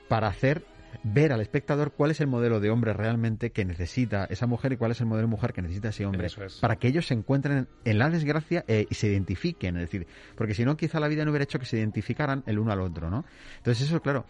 [0.08, 0.64] para hacer
[1.02, 4.76] ver al espectador cuál es el modelo de hombre realmente que necesita esa mujer y
[4.76, 6.58] cuál es el modelo de mujer que necesita ese hombre es.
[6.60, 10.54] para que ellos se encuentren en la desgracia eh, y se identifiquen, es decir, porque
[10.54, 13.10] si no quizá la vida no hubiera hecho que se identificaran el uno al otro,
[13.10, 13.24] ¿no?
[13.58, 14.26] Entonces eso, claro,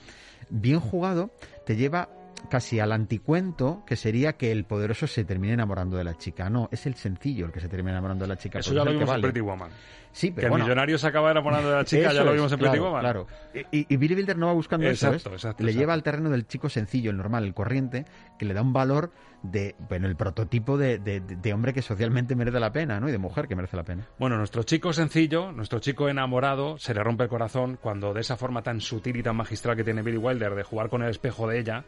[0.51, 1.31] bien jugado
[1.67, 2.09] te lleva
[2.51, 6.49] casi al anticuento que sería que el poderoso se termine enamorando de la chica.
[6.51, 8.59] No, es el sencillo el que se termina enamorando de la chica.
[8.59, 9.23] Eso ya es lo el que vimos en.
[9.23, 9.71] Pretty Woman.
[10.13, 12.53] Sí, que pero el bueno, millonario se acaba enamorando de la chica, ya lo vimos
[12.53, 13.01] en claro, Pretty Woman.
[13.01, 13.27] Claro.
[13.73, 15.39] Y, y Billy Wilder no va buscando Exacto, eso, ¿ves?
[15.43, 15.81] exacto, Le exacto.
[15.83, 18.05] lleva al terreno del chico sencillo, el normal, el corriente,
[18.39, 19.11] que le da un valor
[19.43, 23.09] de, bueno, el prototipo de, de- de hombre que socialmente merece la pena, ¿no?
[23.09, 24.07] Y de mujer que merece la pena.
[24.19, 28.37] Bueno, nuestro chico sencillo, nuestro chico enamorado, se le rompe el corazón cuando de esa
[28.37, 31.49] forma tan sutil y tan magistral que tiene Billy Wilder de jugar con el espejo
[31.49, 31.85] de ella,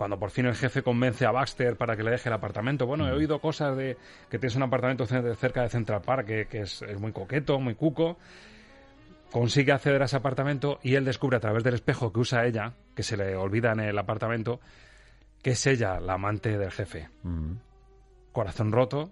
[0.00, 2.86] cuando por fin el jefe convence a Baxter para que le deje el apartamento.
[2.86, 3.98] Bueno, he oído cosas de
[4.30, 7.60] que tienes un apartamento ce- cerca de Central Park que, que es, es muy coqueto,
[7.60, 8.16] muy cuco.
[9.30, 12.72] Consigue acceder a ese apartamento y él descubre a través del espejo que usa ella,
[12.96, 14.58] que se le olvida en el apartamento,
[15.42, 17.10] que es ella la amante del jefe.
[18.32, 19.10] Corazón roto,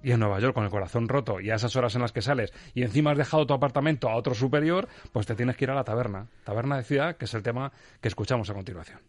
[0.00, 2.22] y en Nueva York con el corazón roto y a esas horas en las que
[2.22, 5.70] sales y encima has dejado tu apartamento a otro superior, pues te tienes que ir
[5.72, 6.28] a la taberna.
[6.44, 9.00] Taberna de ciudad, que es el tema que escuchamos a continuación.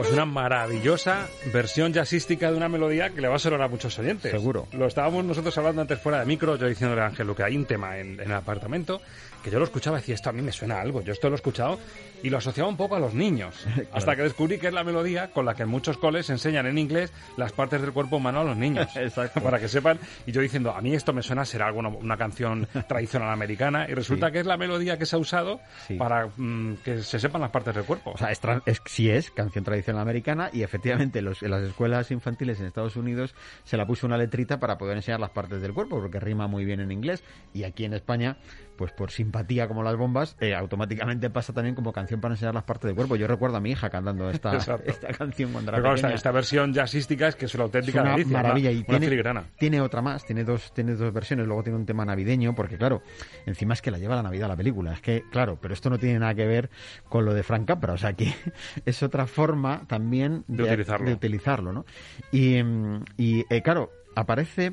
[0.00, 3.98] Pues una maravillosa versión jazzística de una melodía que le va a sonar a muchos
[3.98, 4.30] oyentes.
[4.30, 4.66] Seguro.
[4.72, 7.66] Lo estábamos nosotros hablando antes fuera de micro, yo diciéndole a Ángel que hay un
[7.66, 9.02] tema en, en el apartamento
[9.42, 11.02] que yo lo escuchaba y decía, esto a mí me suena a algo.
[11.02, 11.78] Yo esto lo he escuchado
[12.22, 13.66] y lo asociaba un poco a los niños.
[13.92, 16.78] Hasta que descubrí que es la melodía con la que en muchos coles enseñan en
[16.78, 18.88] inglés las partes del cuerpo humano a los niños.
[18.96, 19.40] Exacto.
[19.42, 19.98] Para que sepan.
[20.26, 23.86] Y yo diciendo, a mí esto me suena a ser algo, una, canción tradicional americana.
[23.88, 24.32] Y resulta Sí.
[24.32, 25.94] que es la melodía que se ha usado Sí.
[25.94, 28.10] para mm, que se sepan las partes del cuerpo.
[28.12, 32.10] O sea, es, es- sí es canción tradicional americana y efectivamente los, en las escuelas
[32.10, 33.34] infantiles en Estados Unidos
[33.64, 36.64] se la puso una letrita para poder enseñar las partes del cuerpo porque rima muy
[36.64, 37.22] bien en inglés
[37.54, 38.36] y aquí en España,
[38.80, 42.64] pues por simpatía como las bombas, eh, automáticamente pasa también como canción para enseñar las
[42.64, 43.14] partes del cuerpo.
[43.14, 44.56] Yo recuerdo a mi hija cantando esta,
[44.86, 46.14] esta canción cuando era Pero pequeña.
[46.14, 49.06] esta versión jazzística es que es una Es auténtica una delicia, maravilla una, y tiene,
[49.06, 49.44] filigrana.
[49.58, 53.02] tiene otra más, tiene dos, tiene dos versiones, luego tiene un tema navideño, porque claro,
[53.44, 55.98] encima es que la lleva la Navidad la película, es que claro, pero esto no
[55.98, 56.70] tiene nada que ver
[57.10, 58.32] con lo de Frank Capra, o sea que
[58.86, 61.06] es otra forma también De utilizarlo.
[61.06, 61.84] de utilizarlo, ¿no?
[62.32, 64.72] Y, mm, y, eh, claro, aparece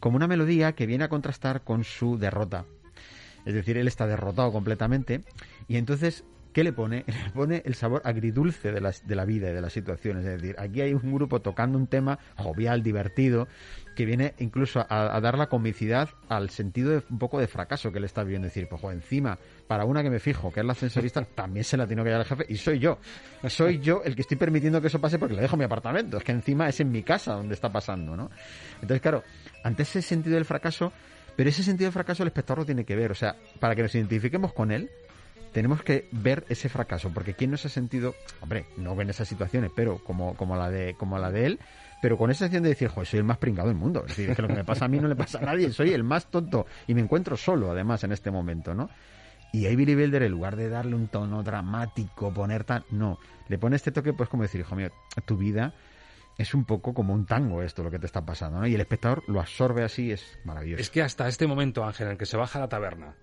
[0.00, 2.64] como una melodía que viene a contrastar con su derrota.
[3.44, 5.22] Es decir, él está derrotado completamente
[5.68, 6.24] y entonces
[6.54, 7.04] ¿Qué le pone?
[7.24, 10.24] Le pone el sabor agridulce de, las, de la vida y de las situaciones.
[10.24, 13.48] Es decir, aquí hay un grupo tocando un tema jovial, divertido,
[13.96, 17.90] que viene incluso a, a dar la comicidad al sentido de un poco de fracaso
[17.90, 18.46] que le está viviendo.
[18.46, 19.36] Es decir, pues jo, encima,
[19.66, 22.20] para una que me fijo, que es la ascensorista, también se la tiene que dar
[22.20, 22.98] el jefe y soy yo.
[23.48, 26.18] Soy yo el que estoy permitiendo que eso pase porque le dejo mi apartamento.
[26.18, 28.30] Es que encima es en mi casa donde está pasando, ¿no?
[28.74, 29.24] Entonces, claro,
[29.64, 30.92] ante ese sentido del fracaso,
[31.36, 33.10] pero ese sentido del fracaso el espectador lo tiene que ver.
[33.10, 34.90] O sea, para que nos identifiquemos con él,
[35.52, 39.28] tenemos que ver ese fracaso, porque quién no se ha sentido, hombre, no en esas
[39.28, 41.60] situaciones, pero como, como la de, como la de él,
[42.02, 44.00] pero con esa sensación de decir, joder, soy el más pringado del mundo.
[44.00, 45.70] Es decir, es que lo que me pasa a mí no le pasa a nadie,
[45.70, 48.90] soy el más tonto y me encuentro solo, además, en este momento, ¿no?
[49.52, 52.82] Y ahí Billy Wilder, en lugar de darle un tono dramático, poner tan.
[52.90, 54.90] No, le pone este toque, pues como decir, hijo mío,
[55.24, 55.72] tu vida
[56.38, 58.66] es un poco como un tango esto lo que te está pasando, ¿no?
[58.66, 60.80] Y el espectador lo absorbe así, es maravilloso.
[60.80, 63.14] Es que hasta este momento, Ángel, en el que se baja a la taberna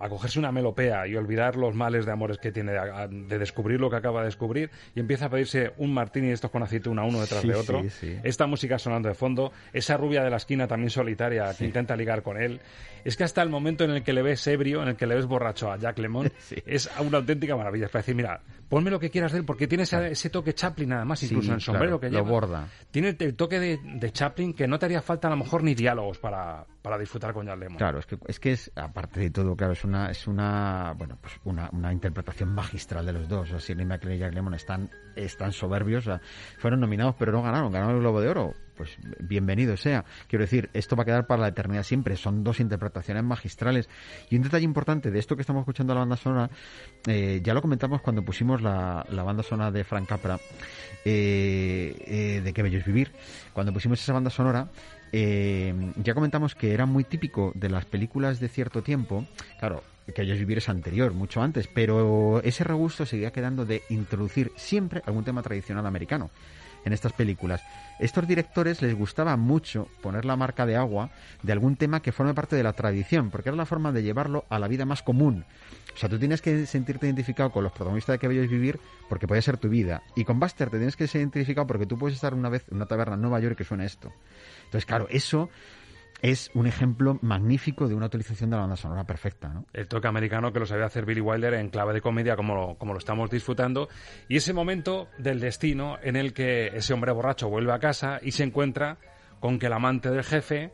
[0.00, 2.70] a cogerse una melopea y olvidar los males de amores que tiene,
[3.10, 6.52] de descubrir lo que acaba de descubrir, y empieza a pedirse un martini de estos
[6.52, 7.82] con aceituna uno detrás Sí, de otro.
[7.82, 8.16] sí, sí.
[8.22, 12.22] Esta música sonando de fondo, esa rubia de la esquina también solitaria que intenta ligar
[12.22, 12.60] con él.
[13.04, 15.14] Es que hasta el momento en el que le ves ebrio, en el que le
[15.14, 16.30] ves borracho a Jack Lemon,
[16.66, 17.86] es una auténtica maravilla.
[17.86, 20.54] Es para decir, mira, ponme lo que quieras de él, porque tiene ese, ese toque
[20.54, 22.30] Chaplin nada más, Sí, incluso en el sombrero claro, que lo lleva.
[22.30, 22.68] borda.
[22.90, 25.62] Tiene el, el toque de, de Chaplin que no te haría falta a lo mejor
[25.62, 27.78] ni diálogos para, para disfrutar con Jack Lemmon.
[27.78, 31.18] Claro, es que es que es aparte de todo, claro, es una es una bueno,
[31.20, 33.48] pues una, una interpretación magistral de los dos.
[33.48, 36.20] O sea, Shirley MacLaine y Jack Lemmon están están soberbios, o sea,
[36.58, 38.54] fueron nominados pero no ganaron, ganaron el Globo de Oro.
[38.78, 40.04] Pues bienvenido sea.
[40.28, 42.14] Quiero decir, esto va a quedar para la eternidad siempre.
[42.16, 43.88] Son dos interpretaciones magistrales.
[44.30, 46.48] Y un detalle importante de esto que estamos escuchando la banda sonora,
[47.08, 50.38] eh, ya lo comentamos cuando pusimos la, banda sonora de Frank Capra,
[51.04, 53.10] eh, eh, de Qué bello es vivir.
[53.52, 54.68] Cuando pusimos esa banda sonora,
[55.10, 59.26] eh, ya comentamos que era muy típico de las películas de cierto tiempo.
[59.58, 59.82] Claro,
[60.14, 65.02] que ellos vivir es anterior, mucho antes, pero ese regusto seguía quedando de introducir siempre
[65.04, 66.30] algún tema tradicional americano
[66.84, 67.62] en estas películas.
[67.98, 71.10] Estos directores les gustaba mucho poner la marca de agua
[71.42, 74.44] de algún tema que forme parte de la tradición, porque era la forma de llevarlo
[74.48, 75.44] a la vida más común.
[75.94, 79.26] O sea, tú tienes que sentirte identificado con los protagonistas de que es vivir porque
[79.26, 80.02] puede ser tu vida.
[80.14, 82.76] Y con Buster te tienes que ser identificado porque tú puedes estar una vez en
[82.76, 84.12] una taberna en Nueva York que suena esto.
[84.66, 85.50] Entonces, claro, eso
[86.20, 89.66] es un ejemplo magnífico de una utilización de la banda sonora perfecta, ¿no?
[89.72, 92.74] el toque americano que lo sabía hacer Billy Wilder en clave de comedia como lo,
[92.76, 93.88] como lo estamos disfrutando
[94.28, 98.32] y ese momento del destino en el que ese hombre borracho vuelve a casa y
[98.32, 98.98] se encuentra
[99.40, 100.72] con que el amante del jefe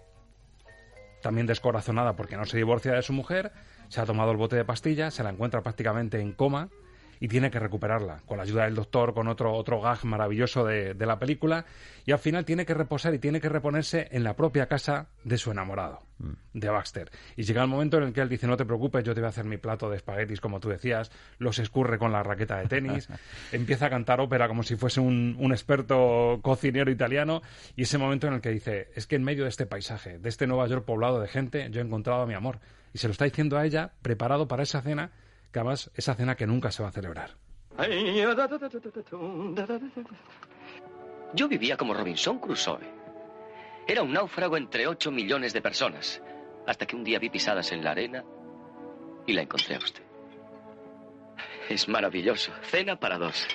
[1.20, 3.52] también descorazonada porque no se divorcia de su mujer
[3.88, 6.70] se ha tomado el bote de pastillas se la encuentra prácticamente en coma
[7.24, 10.92] y tiene que recuperarla con la ayuda del doctor, con otro, otro gag maravilloso de,
[10.92, 11.64] de la película
[12.04, 15.38] y al final tiene que reposar y tiene que reponerse en la propia casa de
[15.38, 16.00] su enamorado
[16.52, 17.10] de Baxter.
[17.34, 19.26] Y llega el momento en el que él dice, no te preocupes, yo te voy
[19.26, 22.66] a hacer mi plato de espaguetis, como tú decías, los escurre con la raqueta de
[22.66, 23.08] tenis,
[23.52, 27.40] empieza a cantar ópera como si fuese un, un experto cocinero italiano,
[27.74, 30.28] y ese momento en el que dice, es que en medio de este paisaje, de
[30.28, 32.60] este Nueva York poblado de gente, yo he encontrado a mi amor.
[32.92, 35.10] Y se lo está diciendo a ella, preparado para esa cena,
[35.94, 37.30] esa cena que nunca se va a celebrar.
[41.34, 42.86] Yo vivía como Robinson Crusoe.
[43.86, 46.22] Era un náufrago entre 8 millones de personas,
[46.66, 48.24] hasta que un día vi pisadas en la arena
[49.26, 50.02] y la encontré a usted.
[51.68, 52.52] Es maravilloso.
[52.62, 53.46] Cena para dos.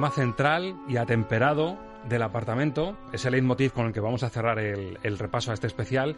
[0.00, 1.76] Tema central y atemperado
[2.08, 5.54] del apartamento, es el leitmotiv con el que vamos a cerrar el, el repaso a
[5.54, 6.16] este especial,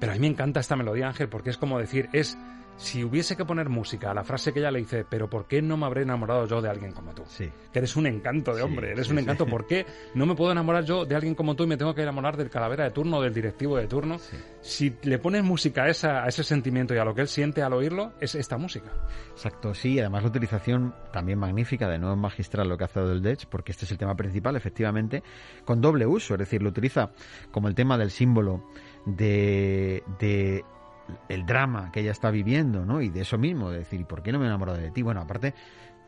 [0.00, 2.36] pero a mí me encanta esta melodía, Ángel, porque es como decir, es
[2.76, 5.62] si hubiese que poner música a la frase que ella le dice, pero ¿por qué
[5.62, 7.22] no me habré enamorado yo de alguien como tú?
[7.26, 7.50] Sí.
[7.72, 9.46] Que eres un encanto de hombre, eres sí, un encanto.
[9.46, 12.02] ¿Por qué no me puedo enamorar yo de alguien como tú y me tengo que
[12.02, 14.18] enamorar del calavera de turno, del directivo de turno?
[14.60, 17.62] Si le pones música a, esa, a ese sentimiento y a lo que él siente
[17.62, 18.90] al oírlo, es esta música.
[19.32, 23.46] Exacto, sí, además la utilización también magnífica de nuevo magistral lo que hace del Dech,
[23.46, 25.22] porque este es el tema principal, efectivamente,
[25.64, 27.10] con doble uso, es decir, lo utiliza
[27.50, 28.64] como el tema del símbolo
[29.06, 30.64] de, de
[31.28, 33.00] el drama que ella está viviendo, ¿no?
[33.00, 35.02] Y de eso mismo, de decir, ¿y por qué no me he enamorado de ti?
[35.02, 35.54] Bueno, aparte,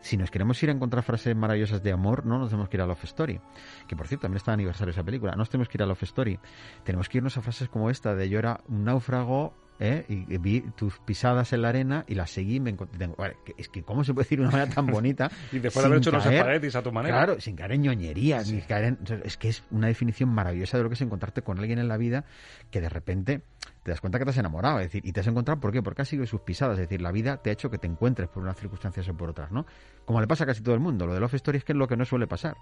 [0.00, 2.82] si nos queremos ir a encontrar frases maravillosas de amor, no nos tenemos que ir
[2.82, 3.40] a Love Story.
[3.88, 5.32] Que por cierto, también está de aniversario esa película.
[5.32, 6.38] No nos tenemos que ir a Love Story.
[6.84, 10.04] Tenemos que irnos a frases como esta de yo era un náufrago ¿eh?
[10.08, 13.06] y vi tus pisadas en la arena y las seguí me encontré.
[13.08, 15.30] vale, es que cómo se puede decir de una manera tan bonita.
[15.52, 17.16] Y después de haber hecho unos caer- espaguetis a tu manera.
[17.24, 20.82] Claro, sin caer en ñoñerías, ni caer en- es que es una definición maravillosa de
[20.84, 22.24] lo que es encontrarte con alguien en la vida
[22.70, 23.42] que de repente
[23.86, 25.80] te das cuenta que te has enamorado, es decir, y te has encontrado ¿por qué?
[25.80, 28.28] Porque has seguido sus pisadas, es decir, la vida te ha hecho que te encuentres
[28.28, 29.64] por unas circunstancias o por otras, ¿no?
[30.04, 31.78] Como le pasa a casi todo el mundo, lo de Love Story es que es
[31.78, 32.56] lo que no suele pasar.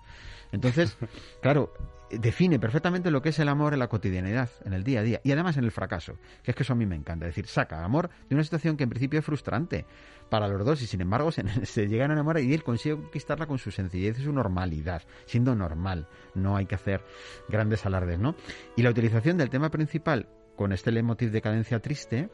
[0.53, 0.99] Entonces,
[1.41, 1.73] claro,
[2.11, 5.21] define perfectamente lo que es el amor en la cotidianidad, en el día a día,
[5.25, 7.47] y además en el fracaso, que es que eso a mí me encanta, es decir,
[7.47, 9.87] saca amor de una situación que en principio es frustrante
[10.29, 13.47] para los dos y sin embargo se, se llegan a enamorar y él consigue conquistarla
[13.47, 17.03] con su sencillez y su normalidad, siendo normal, no hay que hacer
[17.49, 18.35] grandes alardes, ¿no?
[18.77, 22.31] Y la utilización del tema principal con este leitmotiv de cadencia triste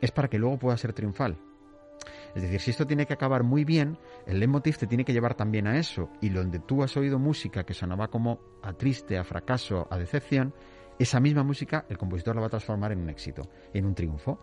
[0.00, 1.38] es para que luego pueda ser triunfal.
[2.34, 5.34] Es decir, si esto tiene que acabar muy bien, el leitmotiv te tiene que llevar
[5.34, 6.10] también a eso.
[6.20, 10.54] Y donde tú has oído música que sonaba como a triste, a fracaso, a decepción,
[10.98, 14.38] esa misma música el compositor la va a transformar en un éxito, en un triunfo.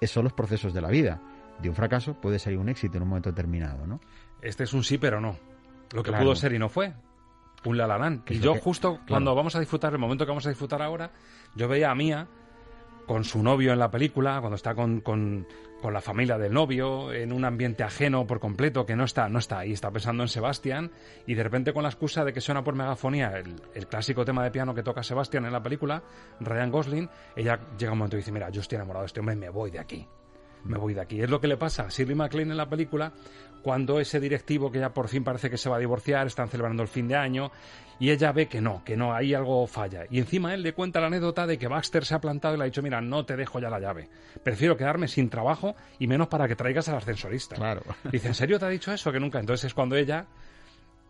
[0.00, 1.20] Esos son los procesos de la vida.
[1.60, 4.00] De un fracaso puede salir un éxito en un momento determinado, ¿no?
[4.42, 5.36] Este es un sí, pero no.
[5.94, 6.24] Lo que Claro.
[6.24, 6.94] pudo ser y no fue.
[7.64, 8.24] Un La La Land.
[8.24, 9.04] Que Y yo que- justo claro.
[9.08, 11.10] cuando vamos a disfrutar, el momento que vamos a disfrutar ahora,
[11.54, 12.28] yo veía a Mía
[13.06, 15.46] con su novio en la película, cuando está con, con-
[15.80, 19.38] con la familia del novio, en un ambiente ajeno por completo, que no está, no
[19.38, 20.90] está ahí, está pensando en Sebastián,
[21.26, 24.42] y de repente con la excusa de que suena por megafonía el, el clásico tema
[24.42, 26.02] de piano que toca Sebastián en la película,
[26.40, 29.36] Ryan Gosling, ella llega un momento y dice, mira, yo estoy enamorado de este hombre,
[29.36, 30.06] me voy de aquí
[30.64, 31.22] me voy de aquí.
[31.22, 33.12] Es lo que le pasa a Shirley MacLaine en la película
[33.66, 36.84] cuando ese directivo que ya por fin parece que se va a divorciar, están celebrando
[36.84, 37.50] el fin de año
[37.98, 40.04] y ella ve que no, que no, ahí algo falla.
[40.08, 42.62] Y encima él le cuenta la anécdota de que Baxter se ha plantado y le
[42.62, 44.08] ha dicho, mira, no te dejo ya la llave.
[44.40, 47.56] Prefiero quedarme sin trabajo y menos para que traigas al ascensorista.
[47.56, 47.82] Claro.
[48.12, 49.10] Dice, ¿en serio te ha dicho eso?
[49.10, 49.40] Que nunca.
[49.40, 50.26] Entonces es cuando ella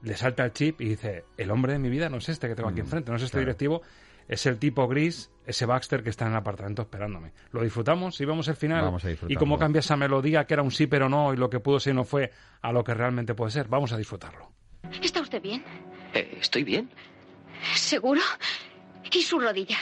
[0.00, 2.54] le salta el chip y dice, el hombre de mi vida no es este que
[2.54, 3.44] tengo aquí Mm, enfrente, no es este claro.
[3.48, 3.82] directivo,
[4.28, 7.32] es el tipo gris, ese Baxter que está en el apartamento esperándome.
[7.52, 8.82] Lo disfrutamos y vemos el final.
[8.82, 11.48] Vamos a y cómo cambia esa melodía que era un sí pero no y lo
[11.48, 13.68] que pudo ser y no fue a lo que realmente puede ser.
[13.68, 14.50] Vamos a disfrutarlo.
[15.02, 15.62] ¿Está usted bien?
[16.14, 16.90] Eh, ¿Estoy bien?
[17.74, 18.20] ¿Seguro?
[19.12, 19.78] ¿Y su rodilla?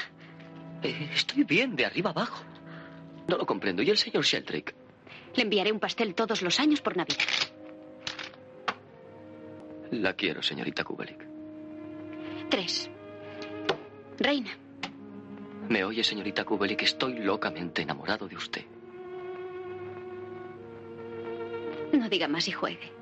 [0.82, 2.44] Eh, estoy bien, de arriba abajo.
[3.28, 3.82] No lo comprendo.
[3.82, 4.74] ¿Y el señor Sheldrake?
[5.34, 7.24] Le enviaré un pastel todos los años por Navidad.
[9.90, 11.24] La quiero, señorita Kubelik.
[12.50, 12.90] Tres.
[14.18, 14.50] Reina,
[15.68, 16.82] ¿Me oye, señorita Kubelik?
[16.82, 18.64] Estoy locamente enamorado de usted.
[21.92, 22.92] no diga más y juegue.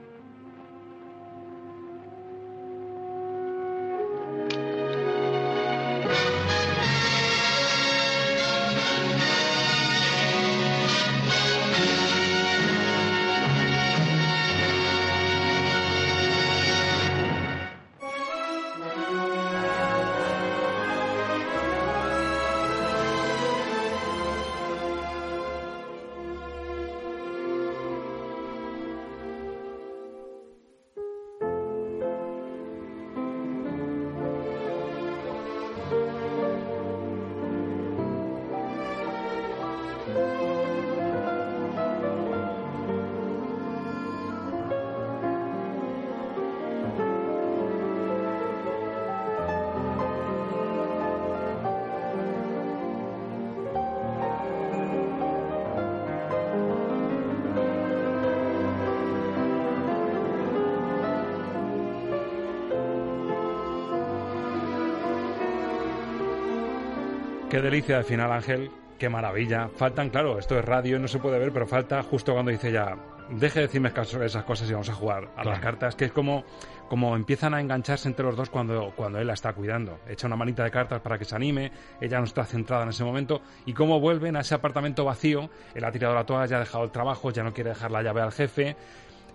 [67.53, 68.71] Qué delicia al final, Ángel.
[68.99, 69.69] Qué maravilla.
[69.77, 72.97] Faltan, claro, esto es radio, no se puede ver, pero falta justo cuando dice ya,
[73.29, 73.93] deje de decirme
[74.25, 76.45] esas cosas y vamos a jugar a las cartas, que es como,
[76.89, 79.99] como empiezan a engancharse entre los dos cuando, cuando él la está cuidando.
[80.09, 83.05] Echa una manita de cartas para que se anime, ella no está centrada en ese
[83.05, 86.85] momento, y cómo vuelven a ese apartamento vacío, él ha tirado la toalla, ha dejado
[86.85, 88.77] el trabajo, ya no quiere dejar la llave al jefe,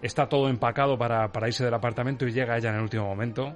[0.02, 3.56] está todo empacado para, para irse del apartamento y llega ella en el último momento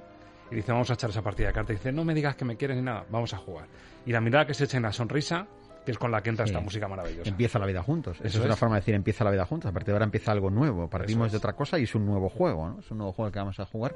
[0.52, 1.74] y dice, vamos a echar esa partida de cartas.
[1.74, 3.66] Y dice, no me digas que me quieres ni nada, vamos a jugar.
[4.06, 5.46] Y la mirada que se echa en la sonrisa,
[5.84, 6.52] que es con la que entra Sí.
[6.52, 7.28] esta música maravillosa.
[7.28, 8.16] Empieza la vida juntos.
[8.18, 8.60] Esa Eso es una es.
[8.60, 9.68] forma de decir empieza la vida juntos.
[9.68, 10.88] A partir de ahora empieza algo nuevo.
[10.88, 11.40] Partimos Eso de es.
[11.44, 12.78] otra cosa y es un nuevo juego, ¿no?
[12.78, 13.92] Es un nuevo juego que vamos a jugar.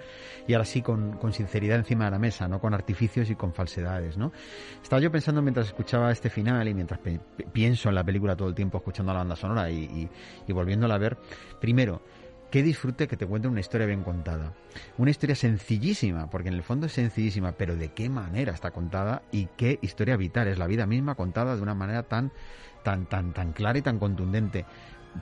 [0.49, 3.53] Y ahora sí con, con sinceridad encima de la mesa, no con artificios y con
[3.55, 4.33] falsedades, ¿no?
[4.83, 6.99] Estaba yo pensando mientras escuchaba este final y mientras
[7.53, 10.09] pienso en la película todo el tiempo escuchando la banda sonora y, y,
[10.49, 11.17] y volviéndola a ver.
[11.61, 12.03] Primero,
[12.51, 14.55] Qué disfrute que te cuente una historia bien contada.
[14.99, 19.23] Una historia sencillísima, porque en el fondo es sencillísima, pero de qué manera está contada
[19.33, 20.47] y qué historia vital.
[20.47, 22.33] Es la vida misma contada de una manera tan,
[22.85, 24.65] tan, tan, tan clara y tan contundente.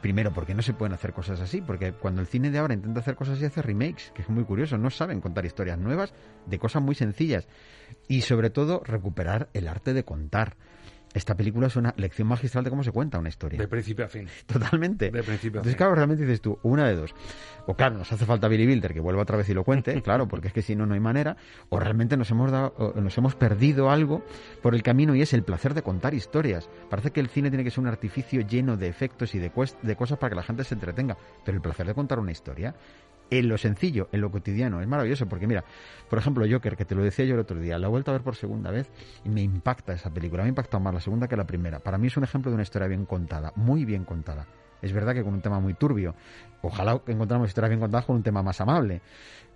[0.03, 3.01] Primero, porque no se pueden hacer cosas así, porque cuando el cine de ahora intenta
[3.01, 6.12] hacer cosas así, hace remakes, que es muy curioso, no saben contar historias nuevas
[6.47, 7.49] de cosas muy sencillas.
[8.07, 10.57] Y sobre todo, recuperar el arte de contar.
[11.15, 13.59] Esta película es una lección magistral de cómo se cuenta una historia.
[13.61, 14.29] De principio a fin.
[14.47, 15.11] Totalmente.
[15.12, 15.79] De principio a Entonces, fin.
[15.79, 17.15] claro, realmente dices tú, una de dos.
[17.67, 20.27] O claro, nos hace falta Billy Wilder que vuelva otra vez y lo cuente, claro,
[20.27, 21.37] porque es que si no, no hay manera.
[21.69, 24.25] O realmente nos hemos, dado, nos hemos perdido algo
[24.61, 26.69] por el camino y es el placer de contar historias.
[26.91, 29.81] Parece que el cine tiene que ser un artificio lleno de efectos y de, cuest-
[29.83, 31.17] de cosas para que la gente se entretenga.
[31.45, 32.75] Pero el placer de contar una historia
[33.31, 34.81] en lo sencillo, en lo cotidiano.
[34.81, 35.64] Es maravilloso porque mira,
[36.09, 38.14] por ejemplo, Joker, que te lo decía yo el otro día, la he vuelto a
[38.14, 38.91] ver por segunda vez
[39.25, 40.43] y me impacta esa película.
[40.43, 41.81] Me ha impactado más la segunda que la primera.
[41.81, 44.47] Para mí es un ejemplo de una historia bien contada, muy bien contada.
[44.83, 46.14] Es verdad que con un tema muy turbio.
[46.61, 49.01] Ojalá encontramos historias bien contadas con un tema más amable.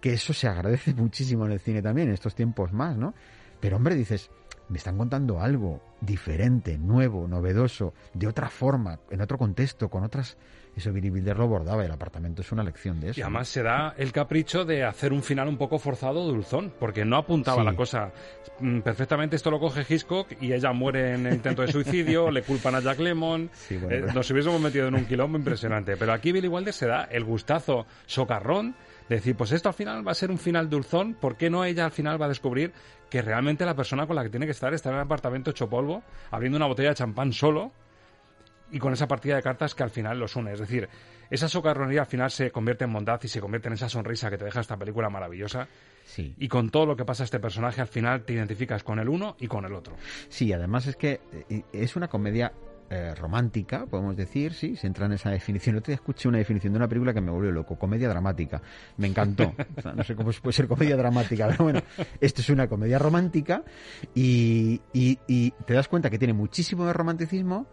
[0.00, 3.14] Que eso se agradece muchísimo en el cine también, en estos tiempos más, ¿no?
[3.60, 4.30] Pero hombre, dices,
[4.68, 10.36] me están contando algo diferente, nuevo, novedoso, de otra forma, en otro contexto, con otras...
[10.86, 13.20] Wilder lo bordaba y el apartamento es una lección de eso.
[13.20, 17.04] Y además se da el capricho de hacer un final un poco forzado dulzón, porque
[17.04, 17.64] no apuntaba Sí.
[17.66, 18.12] la cosa.
[18.60, 22.42] Mm, Perfectamente esto lo coge Hitchcock y ella muere en el intento de suicidio, le
[22.42, 23.50] culpan a Jack Lemmon.
[23.80, 25.96] bueno, Eh, nos hubiésemos metido en un quilombo impresionante.
[25.96, 28.74] Pero aquí Billy Wilder se da el gustazo socarrón
[29.08, 31.64] de decir, pues esto al final va a ser un final dulzón, ¿por qué no
[31.64, 32.72] ella al final va a descubrir
[33.08, 35.66] que realmente la persona con la que tiene que estar está en el apartamento hecho
[35.68, 37.72] polvo, abriendo una botella de champán solo?
[38.70, 40.52] Y con esa partida de cartas que al final los une.
[40.52, 40.88] Es decir,
[41.30, 44.38] esa socarronería al final se convierte en bondad y se convierte en esa sonrisa que
[44.38, 45.68] te deja esta película maravillosa.
[46.04, 46.34] Sí.
[46.38, 49.08] Y con todo lo que pasa a este personaje, al final te identificas con el
[49.08, 49.94] uno y con el otro.
[50.28, 52.52] Sí, además es que eh, es una comedia
[52.90, 55.74] eh, romántica, podemos decir, sí, se entra en esa definición.
[55.74, 58.62] El otro día escuché una definición de una película que me volvió loco, comedia dramática.
[58.96, 59.54] Me encantó.
[59.76, 61.82] O sea, no sé cómo puede ser comedia dramática, pero bueno,
[62.20, 63.62] esto es una comedia romántica
[64.14, 67.66] y, y- y te das cuenta que tiene muchísimo de romanticismo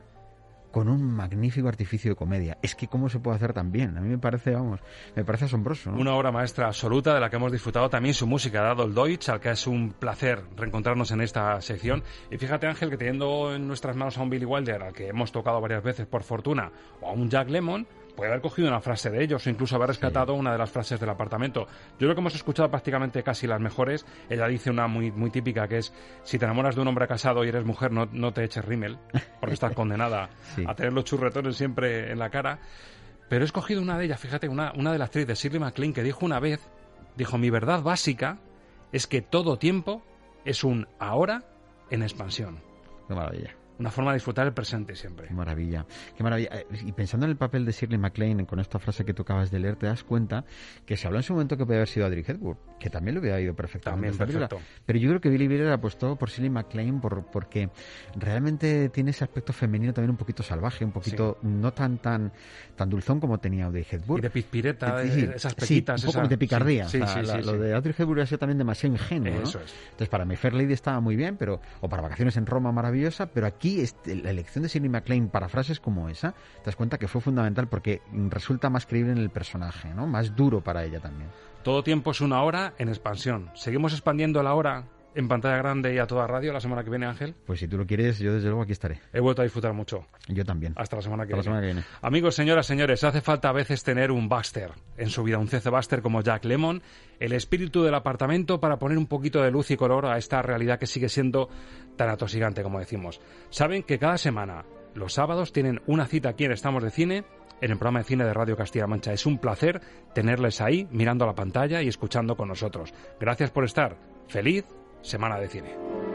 [0.75, 2.57] con un magnífico artificio de comedia.
[2.61, 3.97] Es que cómo se puede hacer tan bien.
[3.97, 4.81] A mí me parece, vamos,
[5.15, 5.89] me parece asombroso.
[5.91, 9.29] Una obra maestra absoluta de la que hemos disfrutado también su música, dado el Deutsch,
[9.29, 12.03] al que es un placer reencontrarnos en esta sección.
[12.29, 15.31] Y fíjate, Ángel, que teniendo en nuestras manos a un Billy Wilder, al que hemos
[15.31, 19.09] tocado varias veces por fortuna, o a un Jack Lemmon, puede haber cogido una frase
[19.09, 21.67] de ellos o incluso haber rescatado una de las frases del apartamento.
[21.93, 24.05] Yo creo que hemos escuchado prácticamente casi las mejores.
[24.29, 25.93] Ella dice una muy, muy típica que es,
[26.23, 28.97] si te enamoras de un hombre casado y eres mujer, no, no te eches rímel,
[29.39, 30.63] porque estás condenada Sí.
[30.67, 32.59] a tener los churretones siempre en la cara.
[33.27, 35.93] Pero he escogido una de ellas, fíjate, una, una de las actrices de Shirley MacLaine
[35.93, 36.59] que dijo una vez,
[37.17, 38.37] dijo, mi verdad básica
[38.91, 40.03] es que todo tiempo
[40.45, 41.43] es un ahora
[41.89, 42.61] en expansión.
[43.07, 43.55] Qué maravilla.
[43.77, 45.27] Una forma de disfrutar el presente siempre.
[45.27, 45.85] Qué maravilla,
[46.15, 46.49] qué maravilla.
[46.53, 49.51] Eh, Y pensando en el papel de Shirley MacLaine con esta frase que tú acabas
[49.51, 50.45] de leer, te das cuenta
[50.85, 53.21] que se habló en su momento que podía haber sido Audrey Hepburn, que también lo
[53.21, 54.17] hubiera ido perfectamente.
[54.17, 54.59] También, perfecto.
[54.85, 57.69] Pero yo creo que Billy Wilder apostó por Shirley MacLaine por, porque
[58.15, 62.31] realmente tiene ese aspecto femenino también un poquito salvaje, un poquito no tan tan
[62.75, 64.19] tan dulzón como tenía Audrey Hepburn.
[64.19, 66.01] Y de pizpireta, Sí, de- esas sí, pequitas.
[66.03, 66.85] un poco esa- de picardía.
[66.85, 69.33] O sea, la- Lo de Audrey Hepburn ha sido también demasiado ingenuo.
[69.35, 69.43] ¿no?
[69.43, 69.73] Eso es.
[69.85, 73.27] Entonces, para My Fair Lady estaba muy bien, pero o para Vacaciones en Roma maravillosa,
[73.27, 76.97] pero aquí este, la elección de Sidney MacLaine para frases como esa, te das cuenta
[76.97, 80.07] que fue fundamental porque resulta más creíble en el personaje, ¿no?
[80.07, 81.29] Más duro para ella también.
[81.63, 83.49] Todo tiempo es una hora en expansión.
[83.55, 84.85] Seguimos expandiendo la hora
[85.15, 87.33] en pantalla grande y a toda radio la semana que viene, Ángel.
[87.45, 88.99] Pues si tú lo quieres, yo desde luego aquí estaré.
[89.13, 90.05] He vuelto a disfrutar mucho.
[90.27, 90.73] Yo también.
[90.75, 91.61] Hasta la semana que Hasta la viene.
[91.61, 91.99] semana que viene.
[92.01, 95.69] Amigos, señoras, señores, hace falta a veces tener un Baxter en su vida, un CC
[95.69, 96.83] Baxter como Jack Lemon,
[97.21, 100.79] el espíritu del apartamento para poner un poquito de luz y color a esta realidad
[100.79, 101.47] que sigue siendo
[101.95, 103.21] tan atosigante, como decimos.
[103.49, 107.25] Saben que cada semana, los sábados, tienen una cita aquí en Estamos de Cine,
[107.61, 109.13] en el programa de cine de Radio Castilla-La Mancha.
[109.13, 109.81] Es un placer
[110.13, 112.93] tenerles ahí, mirando la pantalla y escuchando con nosotros.
[113.19, 113.97] Gracias por estar.
[114.27, 114.65] Feliz
[115.01, 116.14] Semana de Cine.